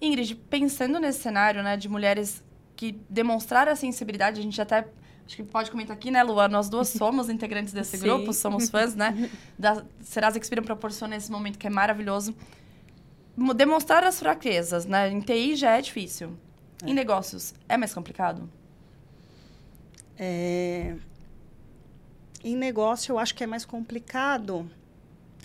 [0.00, 2.44] Ingrid, pensando nesse cenário, né, de mulheres
[2.76, 4.86] que demonstraram a sensibilidade, a gente até
[5.26, 6.46] acho que pode comentar aqui, né, Luan?
[6.46, 8.04] Nós duas somos integrantes desse Sim.
[8.04, 9.28] grupo, somos fãs, né?
[9.58, 12.36] Da Serasa Experian proporciona esse momento que é maravilhoso.
[13.56, 15.10] Demonstrar as fraquezas, né?
[15.10, 16.38] Em TI já é difícil.
[16.82, 16.90] É.
[16.90, 18.48] Em negócios, é mais complicado?
[20.18, 20.96] É,
[22.42, 24.68] em negócio, eu acho que é mais complicado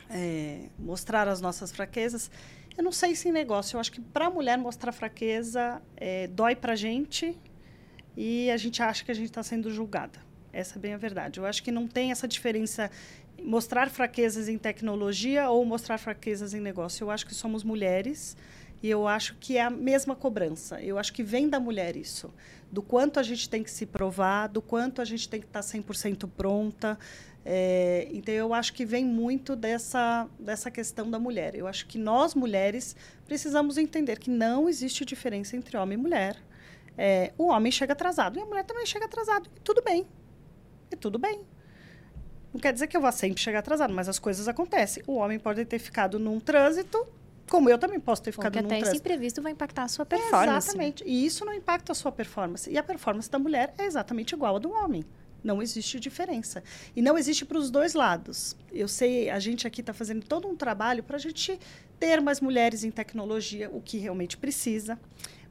[0.09, 2.29] é, mostrar as nossas fraquezas.
[2.77, 6.27] Eu não sei se em negócio, eu acho que para a mulher mostrar fraqueza é,
[6.27, 7.37] dói para a gente
[8.17, 10.19] e a gente acha que a gente está sendo julgada.
[10.51, 11.39] Essa é bem a verdade.
[11.39, 12.89] Eu acho que não tem essa diferença
[13.41, 17.03] mostrar fraquezas em tecnologia ou mostrar fraquezas em negócio.
[17.03, 18.37] Eu acho que somos mulheres
[18.81, 20.81] e eu acho que é a mesma cobrança.
[20.81, 22.31] Eu acho que vem da mulher isso.
[22.73, 25.59] Do quanto a gente tem que se provar, do quanto a gente tem que estar
[25.59, 26.97] 100% pronta.
[27.45, 31.53] É, então, eu acho que vem muito dessa, dessa questão da mulher.
[31.53, 32.95] Eu acho que nós, mulheres,
[33.27, 36.35] precisamos entender que não existe diferença entre homem e mulher.
[36.97, 39.47] É, o homem chega atrasado e a mulher também chega atrasado.
[39.55, 40.07] E tudo bem.
[40.91, 41.41] E tudo bem.
[42.51, 45.03] Não quer dizer que eu vá sempre chegar atrasado, mas as coisas acontecem.
[45.05, 47.07] O homem pode ter ficado num trânsito
[47.49, 48.95] como eu também posso ter ficado Porque num até trânsito.
[48.95, 50.67] esse imprevisto vai impactar a sua performance.
[50.67, 51.03] exatamente.
[51.05, 52.69] E isso não impacta a sua performance.
[52.69, 55.03] E a performance da mulher é exatamente igual à do homem.
[55.43, 56.63] Não existe diferença.
[56.95, 58.55] E não existe para os dois lados.
[58.71, 61.59] Eu sei, a gente aqui está fazendo todo um trabalho para a gente
[61.99, 64.97] ter mais mulheres em tecnologia, o que realmente precisa.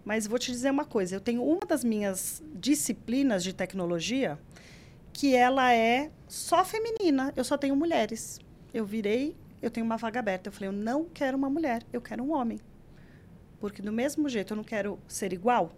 [0.04, 4.38] Mas vou te dizer uma coisa: eu tenho uma das minhas disciplinas de tecnologia
[5.12, 7.32] que ela é só feminina.
[7.36, 8.40] Eu só tenho mulheres.
[8.72, 10.48] Eu virei eu tenho uma vaga aberta.
[10.48, 12.58] Eu falei, eu não quero uma mulher, eu quero um homem.
[13.60, 15.72] Porque do mesmo jeito eu não quero ser igual.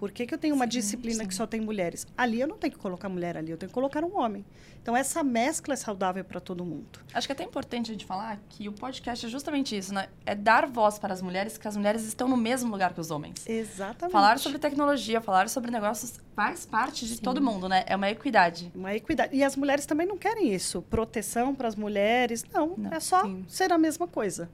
[0.00, 1.28] Por que, que eu tenho uma sim, disciplina sim.
[1.28, 2.06] que só tem mulheres?
[2.16, 4.46] Ali eu não tenho que colocar mulher ali, eu tenho que colocar um homem.
[4.80, 7.00] Então essa mescla é saudável para todo mundo.
[7.12, 10.08] Acho que é até importante a gente falar que o podcast é justamente isso, né?
[10.24, 13.10] É dar voz para as mulheres, que as mulheres estão no mesmo lugar que os
[13.10, 13.46] homens.
[13.46, 14.10] Exatamente.
[14.10, 17.22] Falar sobre tecnologia, falar sobre negócios faz parte de Sim.
[17.22, 17.84] todo mundo, né?
[17.86, 18.72] É uma equidade.
[18.74, 19.36] Uma equidade.
[19.36, 22.42] E as mulheres também não querem isso, proteção para as mulheres.
[22.50, 24.48] Não, não, é só ser a mesma coisa.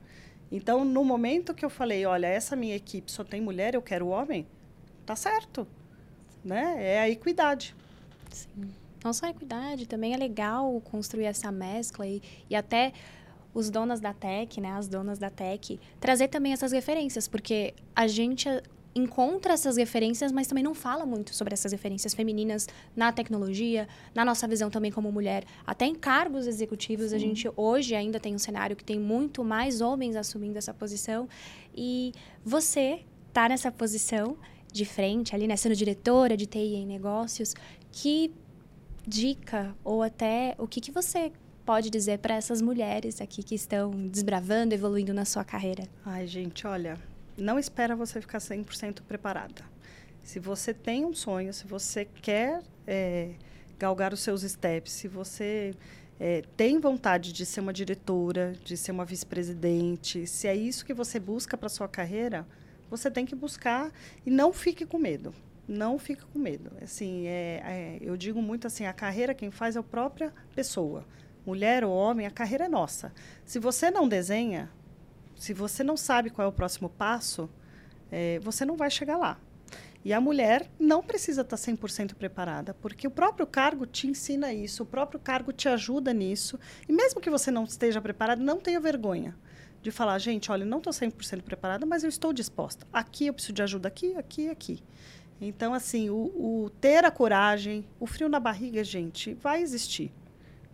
[0.50, 4.08] Então, no momento que eu falei, olha, essa minha equipe só tem mulher, eu quero
[4.08, 4.46] homem,
[5.06, 5.66] tá certo.
[6.44, 6.76] Né?
[6.78, 7.74] É a equidade.
[8.30, 8.70] Sim.
[9.02, 12.92] Não só a equidade, também é legal construir essa mescla e, e até
[13.54, 18.06] os donas da tech, né, as donas da tech, trazer também essas referências, porque a
[18.06, 18.48] gente
[18.94, 24.24] encontra essas referências, mas também não fala muito sobre essas referências femininas na tecnologia, na
[24.24, 25.44] nossa visão também como mulher.
[25.66, 27.16] Até em cargos executivos, Sim.
[27.16, 31.28] a gente hoje ainda tem um cenário que tem muito mais homens assumindo essa posição.
[31.74, 34.36] E você está nessa posição
[34.76, 37.54] de frente, ali, né, sendo diretora de TI em negócios,
[37.90, 38.32] que
[39.06, 41.32] dica ou até o que, que você
[41.64, 45.88] pode dizer para essas mulheres aqui que estão desbravando, evoluindo na sua carreira?
[46.04, 46.96] Ai, gente, olha,
[47.36, 49.64] não espera você ficar 100% preparada.
[50.22, 53.34] Se você tem um sonho, se você quer é,
[53.78, 55.74] galgar os seus steps, se você
[56.18, 60.94] é, tem vontade de ser uma diretora, de ser uma vice-presidente, se é isso que
[60.94, 62.46] você busca para sua carreira,
[62.90, 63.92] você tem que buscar
[64.24, 65.34] e não fique com medo.
[65.68, 66.70] Não fique com medo.
[66.80, 71.04] Assim, é, é, eu digo muito assim, a carreira quem faz é a própria pessoa.
[71.44, 73.12] Mulher ou homem, a carreira é nossa.
[73.44, 74.70] Se você não desenha,
[75.34, 77.50] se você não sabe qual é o próximo passo,
[78.10, 79.38] é, você não vai chegar lá.
[80.04, 84.84] E a mulher não precisa estar 100% preparada, porque o próprio cargo te ensina isso,
[84.84, 86.60] o próprio cargo te ajuda nisso.
[86.88, 89.36] E mesmo que você não esteja preparada, não tenha vergonha
[89.86, 92.84] de falar, gente, olha, não estou 100% preparada, mas eu estou disposta.
[92.92, 94.82] Aqui eu preciso de ajuda, aqui, aqui, aqui.
[95.40, 96.14] Então, assim, o,
[96.64, 100.10] o ter a coragem, o frio na barriga, gente, vai existir,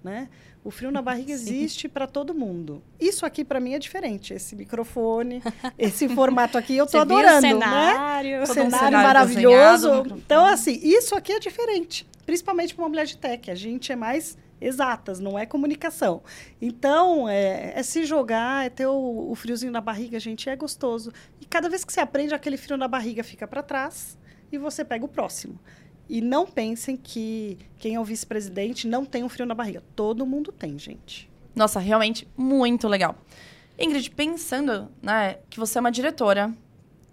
[0.02, 0.30] né?
[0.64, 2.82] O frio na barriga existe para todo mundo.
[2.98, 4.32] Isso aqui para mim é diferente.
[4.32, 5.42] Esse microfone,
[5.78, 8.46] esse formato aqui, eu tô Você adorando, o cenário, né?
[8.46, 9.88] Todo um cenário, cenário maravilhoso.
[9.88, 13.50] desenhado, Então, assim, isso aqui é diferente, principalmente para uma mulher de tech.
[13.50, 16.22] A gente é mais exatas, não é comunicação.
[16.60, 21.12] Então, é, é se jogar, é ter o, o friozinho na barriga, gente, é gostoso.
[21.40, 24.18] E cada vez que você aprende, aquele frio na barriga fica para trás
[24.50, 25.58] e você pega o próximo.
[26.08, 29.82] E não pensem que quem é o vice-presidente não tem um frio na barriga.
[29.96, 31.30] Todo mundo tem, gente.
[31.54, 33.16] Nossa, realmente muito legal.
[33.78, 36.52] Ingrid, pensando né, que você é uma diretora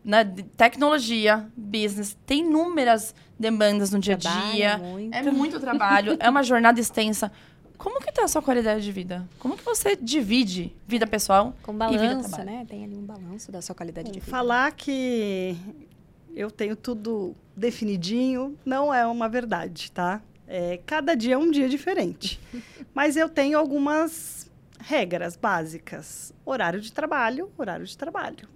[0.04, 4.78] né, de tecnologia, business, tem inúmeras demandas no dia a dia.
[4.78, 5.16] muito.
[5.16, 7.32] É muito trabalho, é uma jornada extensa.
[7.78, 9.26] Como que tá a sua qualidade de vida?
[9.40, 12.52] Como que você divide vida pessoal Com e vida balanço, trabalho?
[12.52, 12.66] né?
[12.68, 14.30] Tem ali um balanço da sua qualidade de vida.
[14.30, 15.56] Falar que
[16.36, 20.22] eu tenho tudo definidinho não é uma verdade, tá?
[20.46, 22.38] É, cada dia é um dia diferente.
[22.94, 26.34] Mas eu tenho algumas regras básicas.
[26.46, 28.50] Horário de trabalho, horário de trabalho.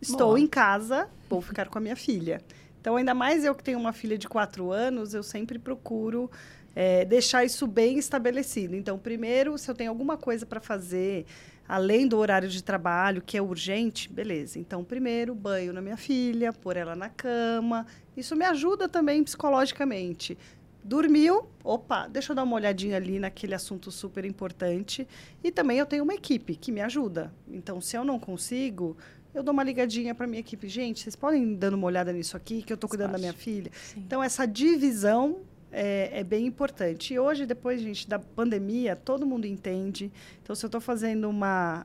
[0.00, 0.40] Estou Boa.
[0.40, 2.40] em casa, vou ficar com a minha filha.
[2.84, 6.30] Então, ainda mais eu que tenho uma filha de quatro anos, eu sempre procuro
[6.76, 8.76] é, deixar isso bem estabelecido.
[8.76, 11.24] Então, primeiro, se eu tenho alguma coisa para fazer,
[11.66, 14.58] além do horário de trabalho, que é urgente, beleza.
[14.58, 17.86] Então, primeiro, banho na minha filha, pôr ela na cama.
[18.14, 20.36] Isso me ajuda também psicologicamente.
[20.84, 25.08] Dormiu, opa, deixa eu dar uma olhadinha ali naquele assunto super importante.
[25.42, 27.32] E também eu tenho uma equipe que me ajuda.
[27.48, 28.94] Então, se eu não consigo,
[29.34, 30.68] eu dou uma ligadinha para minha equipe.
[30.68, 33.70] Gente, vocês podem dando uma olhada nisso aqui, que eu estou cuidando da minha filha.
[33.74, 34.00] Sim.
[34.06, 35.40] Então, essa divisão
[35.72, 37.14] é, é bem importante.
[37.14, 40.12] E hoje, depois, gente, da pandemia, todo mundo entende.
[40.42, 41.84] Então, se eu estou fazendo uma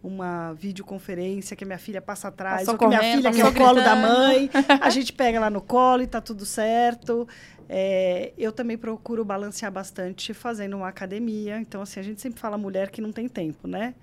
[0.00, 3.42] uma videoconferência que a minha filha passa atrás, Passou ou que minha correndo, filha quer
[3.42, 4.48] passou o colo da mãe,
[4.80, 7.26] a gente pega lá no colo e tá tudo certo.
[7.68, 11.58] É, eu também procuro balancear bastante fazendo uma academia.
[11.60, 13.94] Então, assim, a gente sempre fala mulher que não tem tempo, né?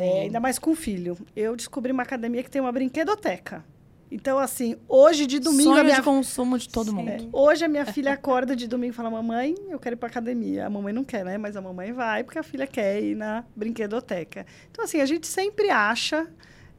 [0.00, 1.16] É, ainda mais com filho.
[1.34, 3.64] Eu descobri uma academia que tem uma brinquedoteca.
[4.10, 6.96] Então, assim, hoje de domingo Sonho a minha de consumo de todo Sim.
[6.96, 7.08] mundo.
[7.08, 10.08] é, hoje a minha filha acorda de domingo e fala: Mamãe, eu quero ir pra
[10.08, 10.66] academia.
[10.66, 11.36] A mamãe não quer, né?
[11.36, 14.46] Mas a mamãe vai porque a filha quer ir na brinquedoteca.
[14.70, 16.28] Então, assim, a gente sempre acha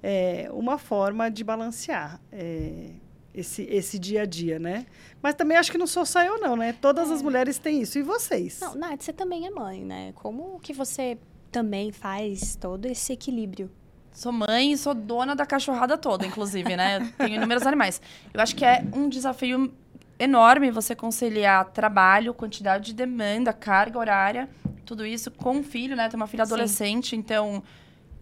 [0.01, 2.91] é, uma forma de balancear é,
[3.33, 4.85] esse, esse dia a dia, né?
[5.21, 6.73] Mas também acho que não sou só eu, não, né?
[6.79, 7.99] Todas as mulheres têm isso.
[7.99, 8.59] E vocês?
[8.61, 10.13] Não, Nath, você também é mãe, né?
[10.15, 11.17] Como que você
[11.57, 13.71] também faz todo esse equilíbrio?
[14.11, 17.11] Sou mãe e sou dona da cachorrada toda, inclusive, né?
[17.17, 17.99] Tenho inúmeros animais.
[18.31, 19.73] Eu acho que é um desafio
[20.19, 24.47] enorme você conciliar trabalho, quantidade de demanda, carga horária,
[24.85, 26.07] tudo isso com um filho, né?
[26.09, 26.53] Tenho uma filha Sim.
[26.53, 27.63] adolescente, então...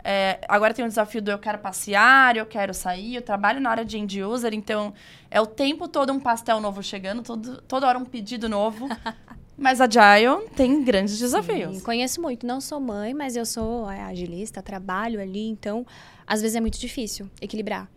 [0.02, 3.69] é, agora tem o desafio do eu quero passear, eu quero sair, eu trabalho na
[3.69, 4.93] área de end user, então
[5.30, 8.88] é o tempo todo um pastel novo chegando, todo, toda hora um pedido novo.
[9.58, 11.78] Mas a Agile tem grandes desafios.
[11.78, 12.46] Sim, conheço muito.
[12.46, 15.86] Não sou mãe, mas eu sou é, agilista, trabalho ali, então
[16.28, 17.89] às vezes é muito difícil equilibrar.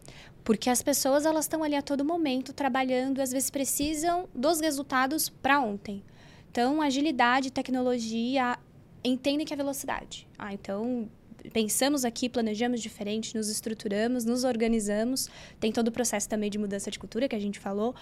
[0.44, 5.28] Porque as pessoas elas estão ali a todo momento trabalhando, às vezes precisam dos resultados
[5.28, 6.02] para ontem.
[6.50, 8.58] Então, agilidade, tecnologia,
[9.04, 10.26] entendem que é velocidade.
[10.38, 11.08] Ah, então
[11.52, 15.28] pensamos aqui, planejamos diferente, nos estruturamos, nos organizamos.
[15.60, 17.94] Tem todo o processo também de mudança de cultura que a gente falou.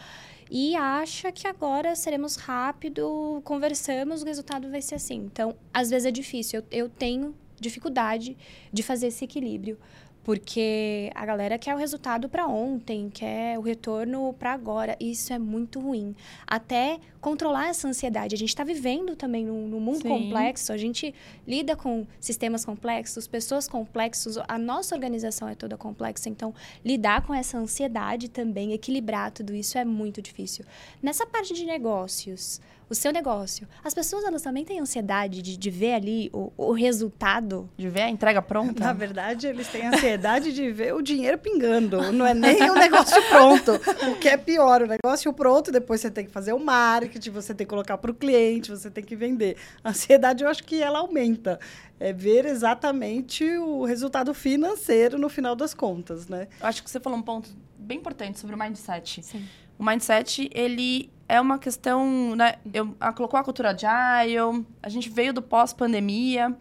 [0.51, 5.17] E acha que agora seremos rápido, conversamos, o resultado vai ser assim.
[5.17, 6.61] Então, às vezes é difícil.
[6.71, 8.37] Eu, eu tenho dificuldade
[8.73, 9.79] de fazer esse equilíbrio.
[10.27, 14.97] Porque a galera quer o resultado para ontem, quer o retorno para agora.
[14.99, 16.17] Isso é muito ruim.
[16.45, 18.37] Até controlar essa ansiedade.
[18.37, 20.09] A gente está vivendo também num, num mundo Sim.
[20.09, 21.13] complexo, a gente
[21.45, 26.29] lida com sistemas complexos, pessoas complexas, a nossa organização é toda complexa.
[26.29, 26.55] Então,
[26.85, 30.65] lidar com essa ansiedade também, equilibrar tudo isso é muito difícil.
[31.03, 35.71] Nessa parte de negócios, o seu negócio, as pessoas elas também têm ansiedade de, de
[35.71, 37.69] ver ali o, o resultado.
[37.77, 38.85] De ver a entrega pronta?
[38.85, 42.13] Na verdade, eles têm ansiedade de ver o dinheiro pingando.
[42.13, 43.73] Não é nem o negócio pronto.
[44.09, 47.55] O que é pior, o negócio pronto, depois você tem que fazer o marketing, você
[47.55, 49.57] tem que colocar para o cliente, você tem que vender.
[49.83, 51.59] A ansiedade, eu acho que ela aumenta.
[51.99, 56.49] É ver exatamente o resultado financeiro no final das contas, né?
[56.61, 57.49] Eu acho que você falou um ponto
[57.79, 59.23] bem importante sobre o mindset.
[59.23, 59.45] Sim.
[59.79, 62.57] O mindset, ele é uma questão, né?
[62.73, 66.57] Eu, a, colocou a cultura agile, a gente veio do pós-pandemia.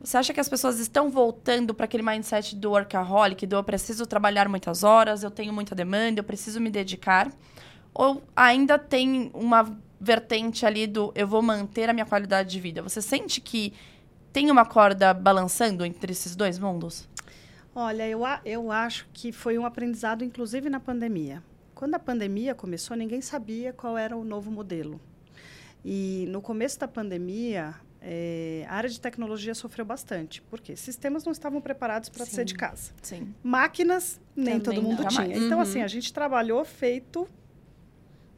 [0.00, 4.04] Você acha que as pessoas estão voltando para aquele mindset do workaholic, do eu preciso
[4.06, 7.32] trabalhar muitas horas, eu tenho muita demanda, eu preciso me dedicar?
[7.94, 12.82] Ou ainda tem uma vertente ali do eu vou manter a minha qualidade de vida?
[12.82, 13.72] Você sente que
[14.32, 17.08] tem uma corda balançando entre esses dois mundos?
[17.74, 21.42] Olha, eu, eu acho que foi um aprendizado, inclusive na pandemia.
[21.74, 25.00] Quando a pandemia começou, ninguém sabia qual era o novo modelo.
[25.84, 30.40] E no começo da pandemia, eh, a área de tecnologia sofreu bastante.
[30.42, 32.92] porque Sistemas não estavam preparados para ser de casa.
[33.02, 33.34] Sim.
[33.42, 35.08] Máquinas, nem Também todo mundo não.
[35.08, 35.36] tinha.
[35.36, 35.62] Então, Uhum.
[35.62, 37.28] assim, a gente trabalhou feito,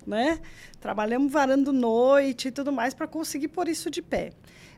[0.07, 0.41] né?
[0.81, 4.33] Trabalhamos varando noite e tudo mais para conseguir pôr isso de pé.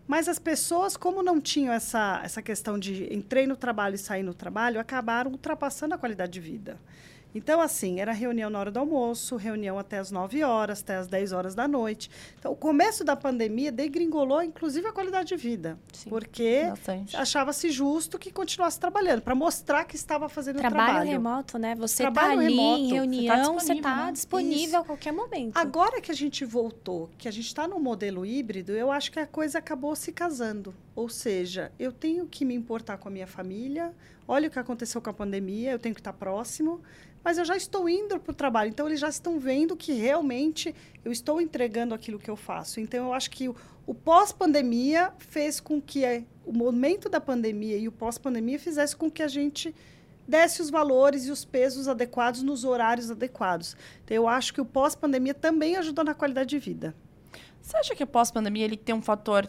[0.07, 4.23] Mas as pessoas, como não tinham essa, essa questão de entrei no trabalho e saí
[4.23, 6.81] no trabalho, acabaram ultrapassando a qualidade de vida.
[7.35, 11.07] Então, assim, era reunião na hora do almoço, reunião até as 9 horas, até as
[11.07, 12.11] 10 horas da noite.
[12.39, 15.79] Então, o começo da pandemia degringolou, inclusive, a qualidade de vida.
[15.93, 16.09] Sim.
[16.11, 16.63] Porque
[17.15, 21.11] achava-se justo que continuasse trabalhando, para mostrar que estava fazendo o Trabalho, trabalho.
[21.11, 21.75] remoto, né?
[21.75, 24.13] Você Trabalho tá ali remoto, em você tá reunião, você disponível, tá né?
[24.13, 24.77] disponível Isso.
[24.77, 25.57] a qualquer momento.
[25.57, 29.21] Agora que a gente voltou, que a gente está no modelo híbrido, eu acho que
[29.21, 30.75] a coisa acabou se casando.
[30.99, 33.95] Ou seja, eu tenho que me importar com a minha família,
[34.27, 36.83] olha o que aconteceu com a pandemia, eu tenho que estar próximo,
[37.23, 40.75] mas eu já estou indo para o trabalho, então eles já estão vendo que realmente
[41.05, 42.81] eu estou entregando aquilo que eu faço.
[42.81, 43.55] Então eu acho que o,
[43.87, 49.09] o pós-pandemia fez com que eh, o momento da pandemia e o pós-pandemia fizesse com
[49.09, 49.73] que a gente
[50.27, 53.77] desse os valores e os pesos adequados nos horários adequados.
[54.05, 56.93] Então, eu acho que o pós-pandemia também ajudou na qualidade de vida.
[57.63, 59.49] Você acha que pós-pandemia ele tem um fator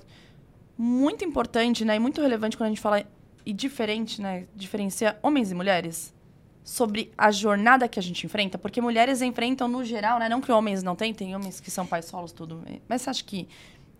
[0.81, 3.05] muito importante, né, e muito relevante quando a gente fala
[3.45, 6.15] e diferente, né, diferencia homens e mulheres
[6.63, 10.49] sobre a jornada que a gente enfrenta, porque mulheres enfrentam no geral, né, não que
[10.49, 13.49] homens não têm, tem homens que são pais solos tudo, mas você acha que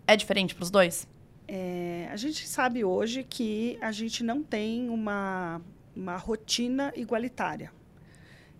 [0.06, 1.06] é diferente para os dois?
[1.46, 5.60] É, a gente sabe hoje que a gente não tem uma,
[5.94, 7.72] uma rotina igualitária.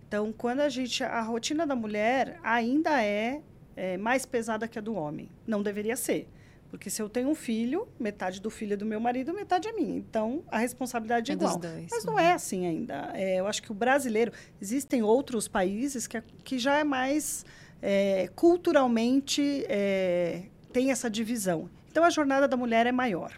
[0.06, 1.04] Então, quando a gente.
[1.04, 3.40] A rotina da mulher ainda é,
[3.76, 5.28] é mais pesada que a do homem.
[5.46, 6.28] Não deveria ser.
[6.70, 9.72] Porque se eu tenho um filho, metade do filho é do meu marido, metade é
[9.72, 9.96] minha.
[9.98, 11.58] Então, a responsabilidade é, É igual.
[11.58, 11.86] dois.
[11.90, 13.10] Mas não é assim ainda.
[13.14, 14.32] É, eu acho que o brasileiro.
[14.62, 17.44] Existem outros países que, é- que já é mais
[17.82, 21.68] é, culturalmente é, tem essa divisão.
[21.90, 23.32] Então a jornada da mulher é maior.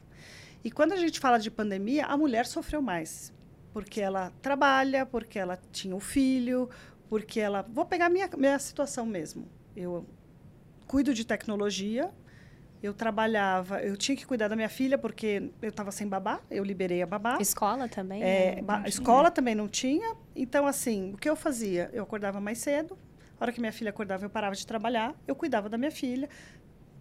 [0.63, 3.33] E quando a gente fala de pandemia, a mulher sofreu mais.
[3.73, 6.69] Porque ela trabalha, porque ela tinha o filho,
[7.09, 7.63] porque ela.
[7.73, 9.47] Vou pegar minha, minha situação mesmo.
[9.75, 10.05] Eu
[10.87, 12.11] cuido de tecnologia,
[12.83, 16.65] eu trabalhava, eu tinha que cuidar da minha filha porque eu estava sem babá, eu
[16.65, 17.39] liberei a babá.
[17.41, 18.23] Escola também?
[18.23, 18.63] É, né?
[18.63, 18.89] ba- Não tinha.
[18.89, 20.17] escola também não tinha.
[20.35, 21.89] Então, assim, o que eu fazia?
[21.93, 22.99] Eu acordava mais cedo.
[23.39, 25.15] A hora que minha filha acordava, eu parava de trabalhar.
[25.27, 26.29] Eu cuidava da minha filha.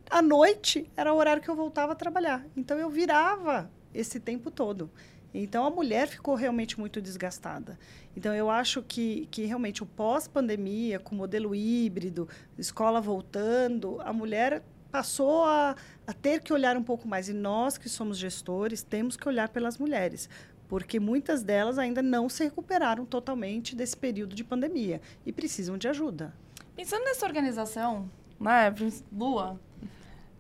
[0.10, 2.46] À noite era o horário que eu voltava a trabalhar.
[2.56, 4.90] Então, eu virava esse tempo todo.
[5.34, 7.80] Então, a mulher ficou realmente muito desgastada.
[8.18, 12.28] Então, eu acho que, que realmente o pós-pandemia, com o modelo híbrido,
[12.58, 14.62] escola voltando, a mulher
[14.92, 15.76] passou a,
[16.06, 17.30] a ter que olhar um pouco mais.
[17.30, 20.30] E nós, que somos gestores, temos que olhar pelas mulheres
[20.72, 25.86] porque muitas delas ainda não se recuperaram totalmente desse período de pandemia e precisam de
[25.90, 26.34] ajuda.
[26.78, 28.74] Pensando nessa organização, né,
[29.12, 29.60] Lua,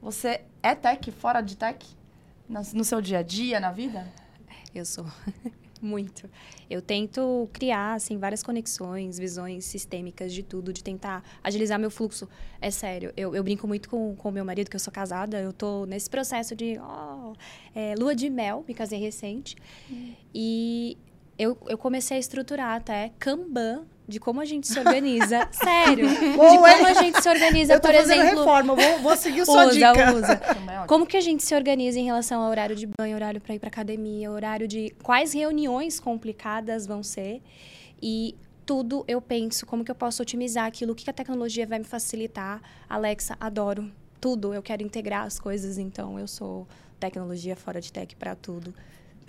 [0.01, 1.85] você é tech fora de tech?
[2.47, 4.07] No, no seu dia a dia, na vida?
[4.73, 5.05] Eu sou.
[5.81, 6.29] Muito.
[6.69, 12.29] Eu tento criar, assim, várias conexões, visões sistêmicas de tudo, de tentar agilizar meu fluxo.
[12.61, 15.51] É sério, eu, eu brinco muito com o meu marido, que eu sou casada, eu
[15.51, 17.33] tô nesse processo de, ó,
[17.73, 19.55] é, lua de mel, me casei recente.
[20.33, 20.97] E
[21.37, 25.47] eu, eu comecei a estruturar até Kanban de como a gente se organiza.
[25.51, 26.07] Sério.
[26.07, 26.85] de como hein?
[26.85, 28.39] a gente se organiza, Eu tô por exemplo.
[28.39, 30.13] reforma, vou, vou seguir sua Usa, dica.
[30.13, 30.41] usa.
[30.71, 30.85] É.
[30.87, 33.59] Como que a gente se organiza em relação ao horário de banho, horário para ir
[33.59, 37.41] para academia, horário de quais reuniões complicadas vão ser
[38.01, 38.35] e
[38.65, 41.79] tudo eu penso como que eu posso otimizar aquilo, o que que a tecnologia vai
[41.79, 42.61] me facilitar.
[42.89, 46.67] Alexa, adoro tudo, eu quero integrar as coisas, então eu sou
[46.99, 48.73] tecnologia fora de tech para tudo.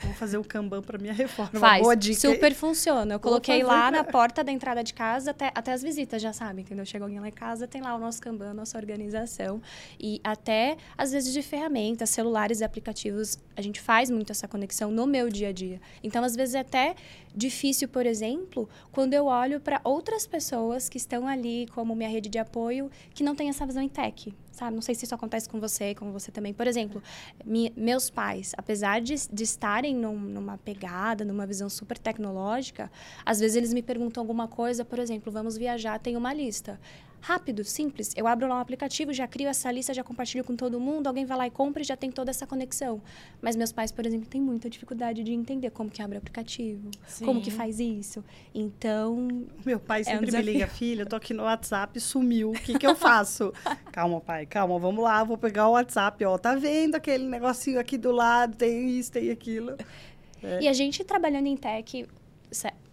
[0.04, 1.58] Vou fazer o Kanban para minha reforma.
[1.58, 2.18] Faz, Boa dica.
[2.20, 3.14] super funciona.
[3.14, 6.32] Eu Vou coloquei lá na porta da entrada de casa, até, até as visitas já
[6.32, 6.84] sabem, entendeu?
[6.84, 9.60] Chega alguém lá em casa, tem lá o nosso Kanban, a nossa organização.
[9.98, 14.90] E até, às vezes, de ferramentas, celulares e aplicativos, a gente faz muito essa conexão
[14.90, 15.80] no meu dia a dia.
[16.02, 16.94] Então, às vezes, é até
[17.34, 22.28] difícil, por exemplo, quando eu olho para outras pessoas que estão ali como minha rede
[22.28, 24.74] de apoio, que não tem essa visão em tech, sabe?
[24.76, 26.52] Não sei se isso acontece com você, com você também.
[26.54, 27.02] Por exemplo,
[27.44, 32.90] mi- meus pais, apesar de, de estarem num- numa pegada, numa visão super tecnológica,
[33.26, 36.78] às vezes eles me perguntam alguma coisa, por exemplo, vamos viajar, tem uma lista.
[37.22, 38.12] Rápido, simples.
[38.16, 41.24] Eu abro lá um aplicativo, já crio essa lista, já compartilho com todo mundo, alguém
[41.24, 43.00] vai lá e compra e já tem toda essa conexão.
[43.40, 46.90] Mas meus pais, por exemplo, têm muita dificuldade de entender como que abre o aplicativo,
[47.24, 47.56] como que Sim.
[47.56, 48.24] faz isso.
[48.52, 52.50] Então, Meu pai É um sempre me liga, filha, eu tô aqui no WhatsApp, sumiu.
[52.50, 53.52] O que que eu faço?
[53.92, 56.36] calma, pai, calma, vamos lá, vou pegar o WhatsApp, ó.
[56.36, 59.76] Tá vendo aquele negocinho aqui do lado, tem isso, tem aquilo.
[60.60, 62.04] E a gente trabalhando em tech,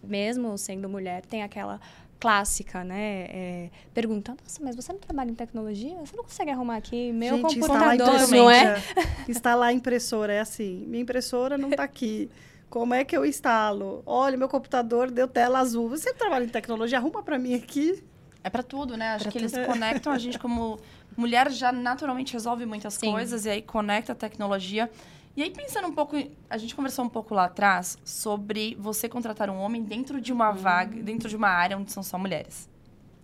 [0.04, 1.80] mesmo sendo mulher, tem aquela
[2.20, 3.26] clássica, né?
[3.30, 5.96] É, pergunta, nossa, mas você não trabalha em tecnologia?
[6.04, 8.62] Você não consegue arrumar aqui meu Gente, instalar computador, não é?
[8.62, 9.24] impressora.
[9.28, 12.28] Instalar a impressora é assim, minha impressora não tá aqui.
[12.68, 14.02] Como é que eu instalo?
[14.06, 15.88] Olha, meu computador deu tela azul.
[15.88, 18.04] Você trabalha em tecnologia, arruma para mim aqui.
[18.44, 19.08] É pra tudo, né?
[19.14, 20.78] Acho Pra que eles conectam a gente como
[21.16, 23.10] mulher já naturalmente resolve muitas Sim.
[23.10, 24.88] coisas e aí conecta a tecnologia.
[25.36, 26.16] E aí pensando um pouco,
[26.48, 30.50] a gente conversou um pouco lá atrás sobre você contratar um homem dentro de uma
[30.50, 32.68] vaga, dentro de uma área onde são só mulheres,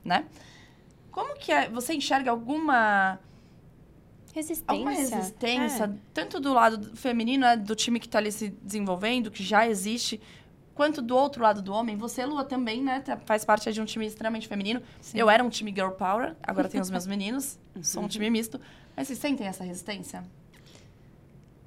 [0.05, 0.25] né?
[1.11, 3.19] Como que é, você enxerga alguma
[4.35, 4.65] Resistência.
[4.69, 5.91] alguma resistência, É.
[6.13, 10.21] tanto do lado feminino, né, do time que está ali se desenvolvendo, que já existe,
[10.75, 11.97] quanto do outro lado do homem.
[11.97, 14.83] Você, Lua, também, né, tá- faz parte de um time extremamente feminino.
[15.01, 15.19] Sim.
[15.19, 18.61] Eu era um time girl power, agora tenho os meus meninos, sou um time misto.
[18.95, 20.23] Mas vocês sentem essa resistência?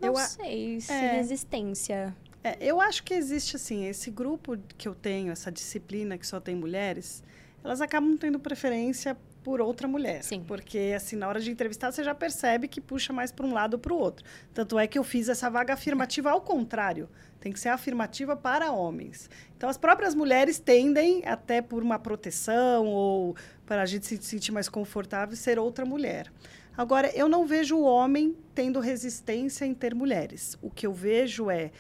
[0.02, 1.18] Não Eu sei se É.
[1.18, 2.16] resistência.
[2.44, 6.40] É, eu acho que existe, assim, esse grupo que eu tenho, essa disciplina que só
[6.40, 7.22] tem mulheres,
[7.64, 10.24] elas acabam tendo preferência por outra mulher.
[10.24, 10.44] Sim.
[10.48, 13.74] Porque, assim, na hora de entrevistar, você já percebe que puxa mais para um lado
[13.74, 14.26] ou para o outro.
[14.54, 17.10] Tanto é que eu fiz essa vaga afirmativa ao contrário.
[17.40, 19.30] Tem que ser afirmativa para homens.
[19.58, 23.36] Então, as próprias mulheres tendem, até por uma proteção ou
[23.66, 26.32] para a gente se sentir mais confortável, ser outra mulher.
[26.80, 30.58] Agora, eu não vejo o homem tendo resistência em ter mulheres.
[30.62, 31.72] O que eu vejo é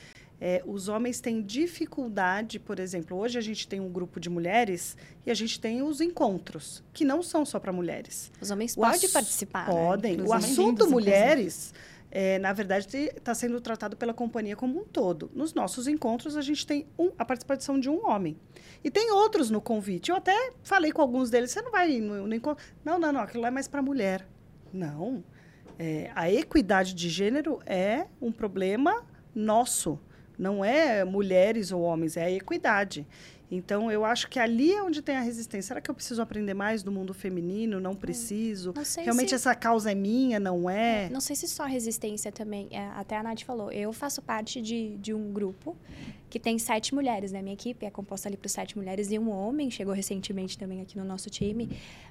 [0.41, 4.97] é, os homens têm dificuldade, por exemplo, hoje a gente tem um grupo de mulheres
[5.25, 8.29] e a gente tem os encontros, que não são só para mulheres.
[8.41, 9.67] Os homens O podem participar.
[9.69, 9.73] né?
[9.73, 10.11] Podem.
[10.17, 10.51] o Inclusive.
[10.51, 11.73] assunto mulheres,
[12.11, 15.31] é, na verdade, está sendo tratado pela companhia como um todo.
[15.33, 18.35] Nos nossos encontros, a gente tem um- a participação de um homem.
[18.83, 20.09] E tem outros no convite.
[20.11, 22.61] Eu até falei com alguns deles, você não vai no, no encontro?
[22.83, 24.27] Não, não, não, aquilo lá é mais para mulher.
[24.73, 25.23] Não.
[25.77, 29.03] É, a equidade de gênero é um problema
[29.33, 29.99] nosso.
[30.37, 33.05] Não é mulheres ou homens, é a equidade.
[33.51, 35.69] Então, eu acho que ali é onde tem a resistência.
[35.69, 37.79] Será que eu preciso aprender mais do mundo feminino?
[37.79, 38.73] Não preciso.
[38.75, 39.35] Não Realmente se...
[39.35, 41.09] essa causa é minha, não é?
[41.09, 42.67] Não sei se só resistência também.
[42.69, 45.75] É, até a Nath falou, eu faço parte de, de um grupo
[46.29, 47.41] que tem sete mulheres, né?
[47.41, 49.71] Minha equipe é composta ali por sete mulheres e um homem.
[49.71, 51.69] Chegou recentemente também aqui no nosso time.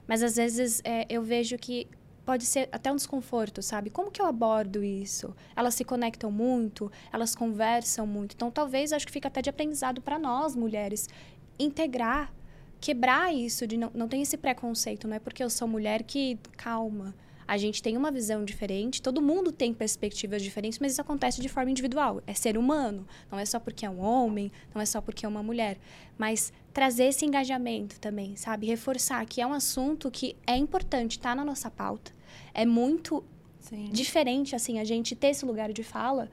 [0.08, 1.86] Mas às vezes é, eu vejo que
[2.28, 3.88] pode ser até um desconforto, sabe?
[3.88, 5.34] Como que eu abordo isso?
[5.56, 8.34] Elas se conectam muito, elas conversam muito.
[8.34, 11.08] Então talvez acho que fica até de aprendizado para nós, mulheres,
[11.58, 12.30] integrar,
[12.82, 16.38] quebrar isso de não, não tem esse preconceito, não é porque eu sou mulher que
[16.54, 17.14] calma.
[17.46, 21.48] A gente tem uma visão diferente, todo mundo tem perspectivas diferentes, mas isso acontece de
[21.48, 22.22] forma individual.
[22.26, 23.08] É ser humano.
[23.32, 25.78] Não é só porque é um homem, não é só porque é uma mulher.
[26.18, 28.68] Mas trazer esse engajamento também, sabe?
[28.68, 32.12] Reforçar que é um assunto que é importante, está na nossa pauta.
[32.54, 33.24] É muito
[33.58, 33.90] Sim.
[33.90, 36.30] diferente, assim, a gente ter esse lugar de fala,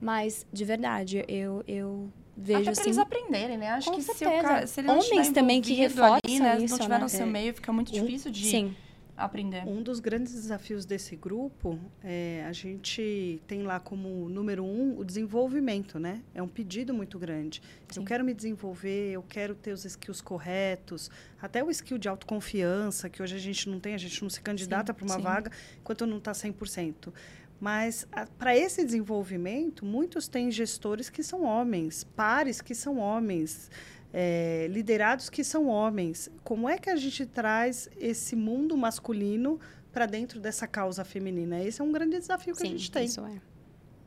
[0.00, 2.82] mas, de verdade, eu, eu vejo, Até assim...
[2.82, 3.70] eles aprenderem, né?
[3.70, 4.42] Acho Com que se, o certeza.
[4.42, 6.54] cara, se Homens também que envolvido ali, reforçam né?
[6.64, 7.02] isso, não estiver né?
[7.02, 7.28] no seu É.
[7.28, 8.76] meio, fica muito difícil de Sim.
[9.24, 9.66] Aprender.
[9.66, 15.04] Um dos grandes desafios desse grupo é a gente tem lá como número um o
[15.04, 16.22] desenvolvimento, né?
[16.34, 17.62] É um pedido muito grande.
[17.88, 18.00] Sim.
[18.00, 21.10] Eu quero me desenvolver, eu quero ter os skills corretos,
[21.40, 24.40] até o skill de autoconfiança, que hoje a gente não tem, a gente não se
[24.40, 25.22] candidata para uma sim.
[25.22, 25.50] vaga
[25.80, 27.12] enquanto não está 100%.
[27.60, 28.08] Mas
[28.38, 33.70] para esse desenvolvimento, muitos têm gestores que são homens, pares que são homens.
[34.12, 36.30] É, liderados que são homens.
[36.42, 39.58] Como é que a gente traz esse mundo masculino
[39.92, 41.62] para dentro dessa causa feminina?
[41.62, 43.04] Esse é um grande desafio que Sim, a gente tem.
[43.04, 43.40] isso é.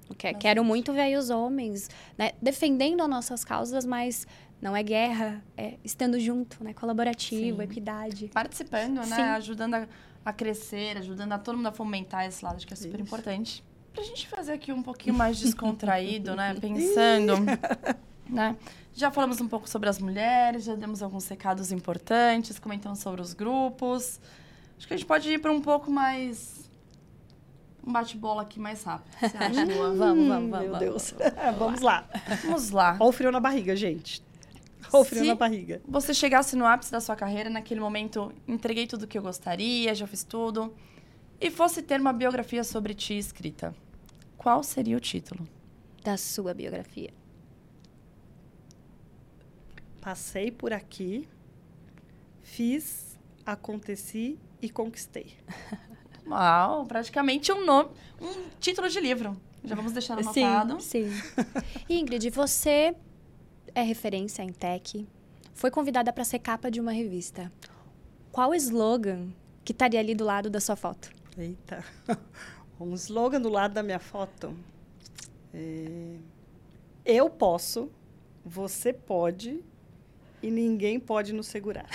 [0.09, 4.27] Eu que- quero muito ver aí os homens né, defendendo as nossas causas, mas
[4.61, 6.73] não é guerra, é estando junto, né?
[6.73, 7.63] Colaborativo, Sim.
[7.63, 8.27] equidade.
[8.33, 9.15] Participando, né?
[9.15, 9.21] Sim.
[9.21, 9.87] Ajudando a,
[10.25, 13.03] a crescer, ajudando a todo mundo a fomentar esse lado, acho que é super Isso.
[13.07, 13.63] importante.
[13.93, 16.53] Pra gente fazer aqui um pouquinho mais descontraído, né?
[16.59, 17.33] Pensando,
[18.29, 18.55] né?
[18.93, 23.33] Já falamos um pouco sobre as mulheres, já demos alguns recados importantes, comentamos sobre os
[23.33, 24.19] grupos.
[24.77, 26.69] Acho que a gente pode ir para um pouco mais.
[27.85, 29.11] Um bate-bola aqui mais rápido.
[29.19, 29.93] Você acha, Lua?
[29.95, 30.49] Vamos, vamos, vamos.
[30.49, 30.79] Meu vamos.
[30.79, 31.13] Deus.
[31.57, 32.07] Vamos lá.
[32.43, 32.95] Vamos lá.
[32.99, 34.23] Olha o frio na barriga, gente.
[34.91, 35.81] Olha o frio Se- na barriga.
[35.87, 39.93] Você chegasse no ápice da sua carreira, naquele momento, entreguei tudo o que eu gostaria,
[39.93, 40.73] já fiz tudo,
[41.41, 43.75] e fosse ter uma biografia sobre ti escrita,
[44.37, 45.45] qual seria o título?
[46.03, 47.11] Da sua biografia.
[50.03, 51.29] Passei por aqui,
[52.41, 55.33] fiz, aconteci e conquistei.
[56.27, 57.89] Uau, praticamente um nome,
[58.21, 59.39] um título de livro.
[59.63, 60.81] Já vamos deixar anotado.
[60.81, 61.23] Sim, sim.
[61.89, 62.93] Ingrid, você
[63.73, 65.07] é referência em tech,
[65.53, 67.49] foi convidada para ser capa de uma revista.
[68.29, 69.29] Qual o slogan
[69.63, 71.11] que estaria ali do lado da sua foto?
[71.37, 71.81] Eita.
[72.77, 74.53] Um slogan do lado da minha foto.
[75.53, 76.17] É,
[77.05, 77.89] Eu posso,
[78.43, 79.63] você pode
[80.43, 81.85] e ninguém pode nos segurar.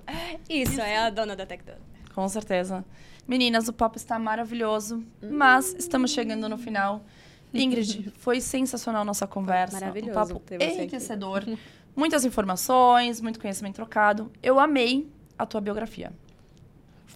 [0.48, 1.80] Isso, é a dona da Tectona.
[2.14, 2.84] Com certeza.
[3.26, 7.04] Meninas, o papo está maravilhoso, mas estamos chegando no final.
[7.52, 9.80] Ingrid, foi sensacional a nossa conversa.
[9.80, 10.76] Maravilhoso Um papo ter você aqui.
[10.76, 11.44] enriquecedor.
[11.96, 14.30] Muitas informações, muito conhecimento trocado.
[14.42, 16.12] Eu amei a tua biografia.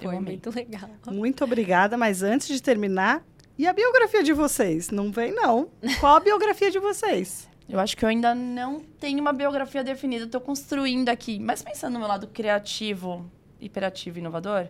[0.01, 0.35] Eu Foi amei.
[0.35, 0.89] muito legal.
[1.09, 3.25] Muito obrigada, mas antes de terminar,
[3.59, 4.91] e a biografia de vocês?
[4.91, 5.69] Não vem, não.
[5.99, 7.49] Qual a biografia de vocês?
[7.69, 11.39] Eu acho que eu ainda não tenho uma biografia definida, estou construindo aqui.
[11.39, 14.69] Mas pensando no meu lado criativo, hiperativo inovador,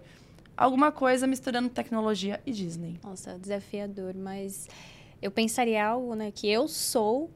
[0.57, 2.99] alguma coisa misturando tecnologia e Disney.
[3.05, 4.67] Nossa, desafiador, mas
[5.23, 7.31] eu pensaria algo, né, que eu sou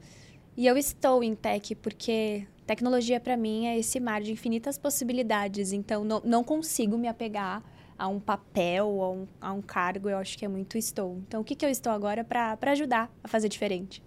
[0.57, 5.71] e eu estou em tech, porque tecnologia para mim é esse mar de infinitas possibilidades,
[5.71, 7.63] então não, não consigo me apegar
[7.97, 11.17] a um papel, a um, a um cargo, eu acho que é muito estou.
[11.27, 14.03] Então, o que, que eu estou agora para ajudar a fazer diferente?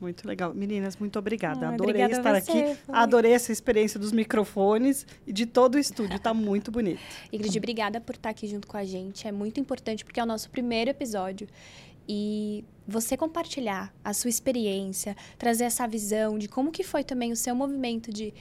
[0.00, 0.54] Muito legal.
[0.54, 1.66] Meninas, muito obrigada.
[1.66, 2.80] Ah, Adorei obrigada estar você, aqui.
[2.86, 2.94] foi.
[2.94, 6.16] Adorei essa experiência dos microfones e de todo o estúdio.
[6.16, 7.00] Está muito bonito.
[7.32, 9.26] Ingrid, obrigada por estar aqui junto com a gente.
[9.26, 11.48] É muito importante porque é o nosso primeiro episódio.
[12.08, 17.36] E você compartilhar a sua experiência, trazer essa visão de como que foi também o
[17.36, 18.32] seu movimento de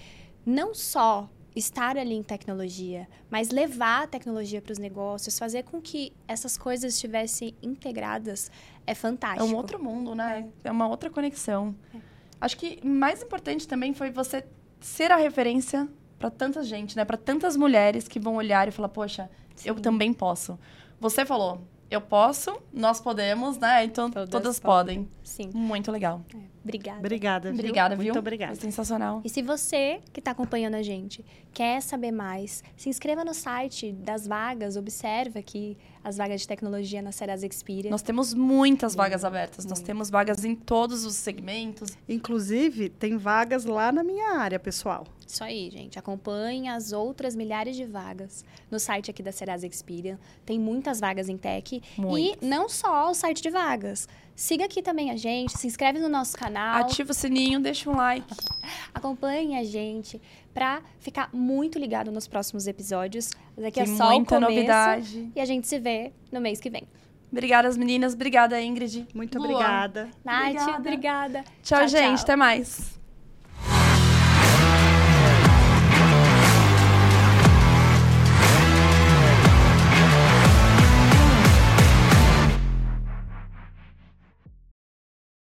[0.45, 5.81] não só estar ali em tecnologia, mas levar a tecnologia para os negócios, fazer com
[5.81, 8.51] que essas coisas estivessem integradas,
[8.85, 9.45] é É fantástico.
[9.45, 10.47] um outro mundo, né?
[10.63, 11.75] É, uma outra conexão.
[12.39, 14.45] Acho que mais importante também foi você
[14.79, 15.87] ser a referência
[16.19, 17.03] para tanta gente, né?
[17.03, 19.29] Para tantas mulheres que vão olhar e falar, poxa,
[19.65, 19.81] eu Sim.
[19.81, 20.57] também posso.
[20.99, 23.83] Você falou, eu posso, nós podemos, né?
[23.83, 25.03] Então Todas todas, podem.
[25.03, 25.11] podem.
[25.23, 25.49] Sim.
[25.53, 26.21] Muito legal.
[26.63, 26.99] Obrigada.
[26.99, 27.49] Obrigada.
[27.51, 27.59] viu?
[27.59, 28.03] Obrigada, viu?
[28.05, 28.55] Muito obrigada.
[28.55, 29.21] Foi sensacional.
[29.23, 31.23] E se você que está acompanhando a gente
[31.53, 37.01] quer saber mais, se inscreva no site das vagas, observa aqui as vagas de tecnologia
[37.01, 37.89] na Serasa Experian.
[37.89, 39.65] Nós temos muitas vagas abertas.
[39.65, 41.97] Nós temos vagas em todos os segmentos.
[42.07, 45.05] Inclusive, tem vagas lá na minha área, pessoal.
[45.27, 45.99] Isso aí, gente.
[45.99, 50.17] Acompanhe as outras milhares de vagas no site aqui da Serasa Experian.
[50.45, 51.81] Tem muitas vagas em tech.
[51.97, 52.41] Muitas.
[52.41, 54.07] E não só o site de vagas.
[54.35, 57.95] Siga aqui também a gente, se inscreve no nosso canal, Ativa o sininho, deixa um
[57.95, 58.25] like.
[58.93, 60.21] acompanhe a gente
[60.53, 63.31] para ficar muito ligado nos próximos episódios.
[63.57, 64.55] Daqui Tem é só muita o começo.
[64.55, 65.31] novidade.
[65.35, 66.83] E a gente se vê no mês que vem.
[67.31, 68.13] Obrigada, meninas.
[68.13, 69.07] Obrigada, Ingrid.
[69.13, 69.47] Muito Lua.
[69.49, 70.09] obrigada.
[70.23, 70.77] Nath, Obrigada.
[70.79, 71.43] obrigada.
[71.63, 72.15] Tchau, Tchau, gente.
[72.17, 72.23] tchau.
[72.23, 72.96] Até mais.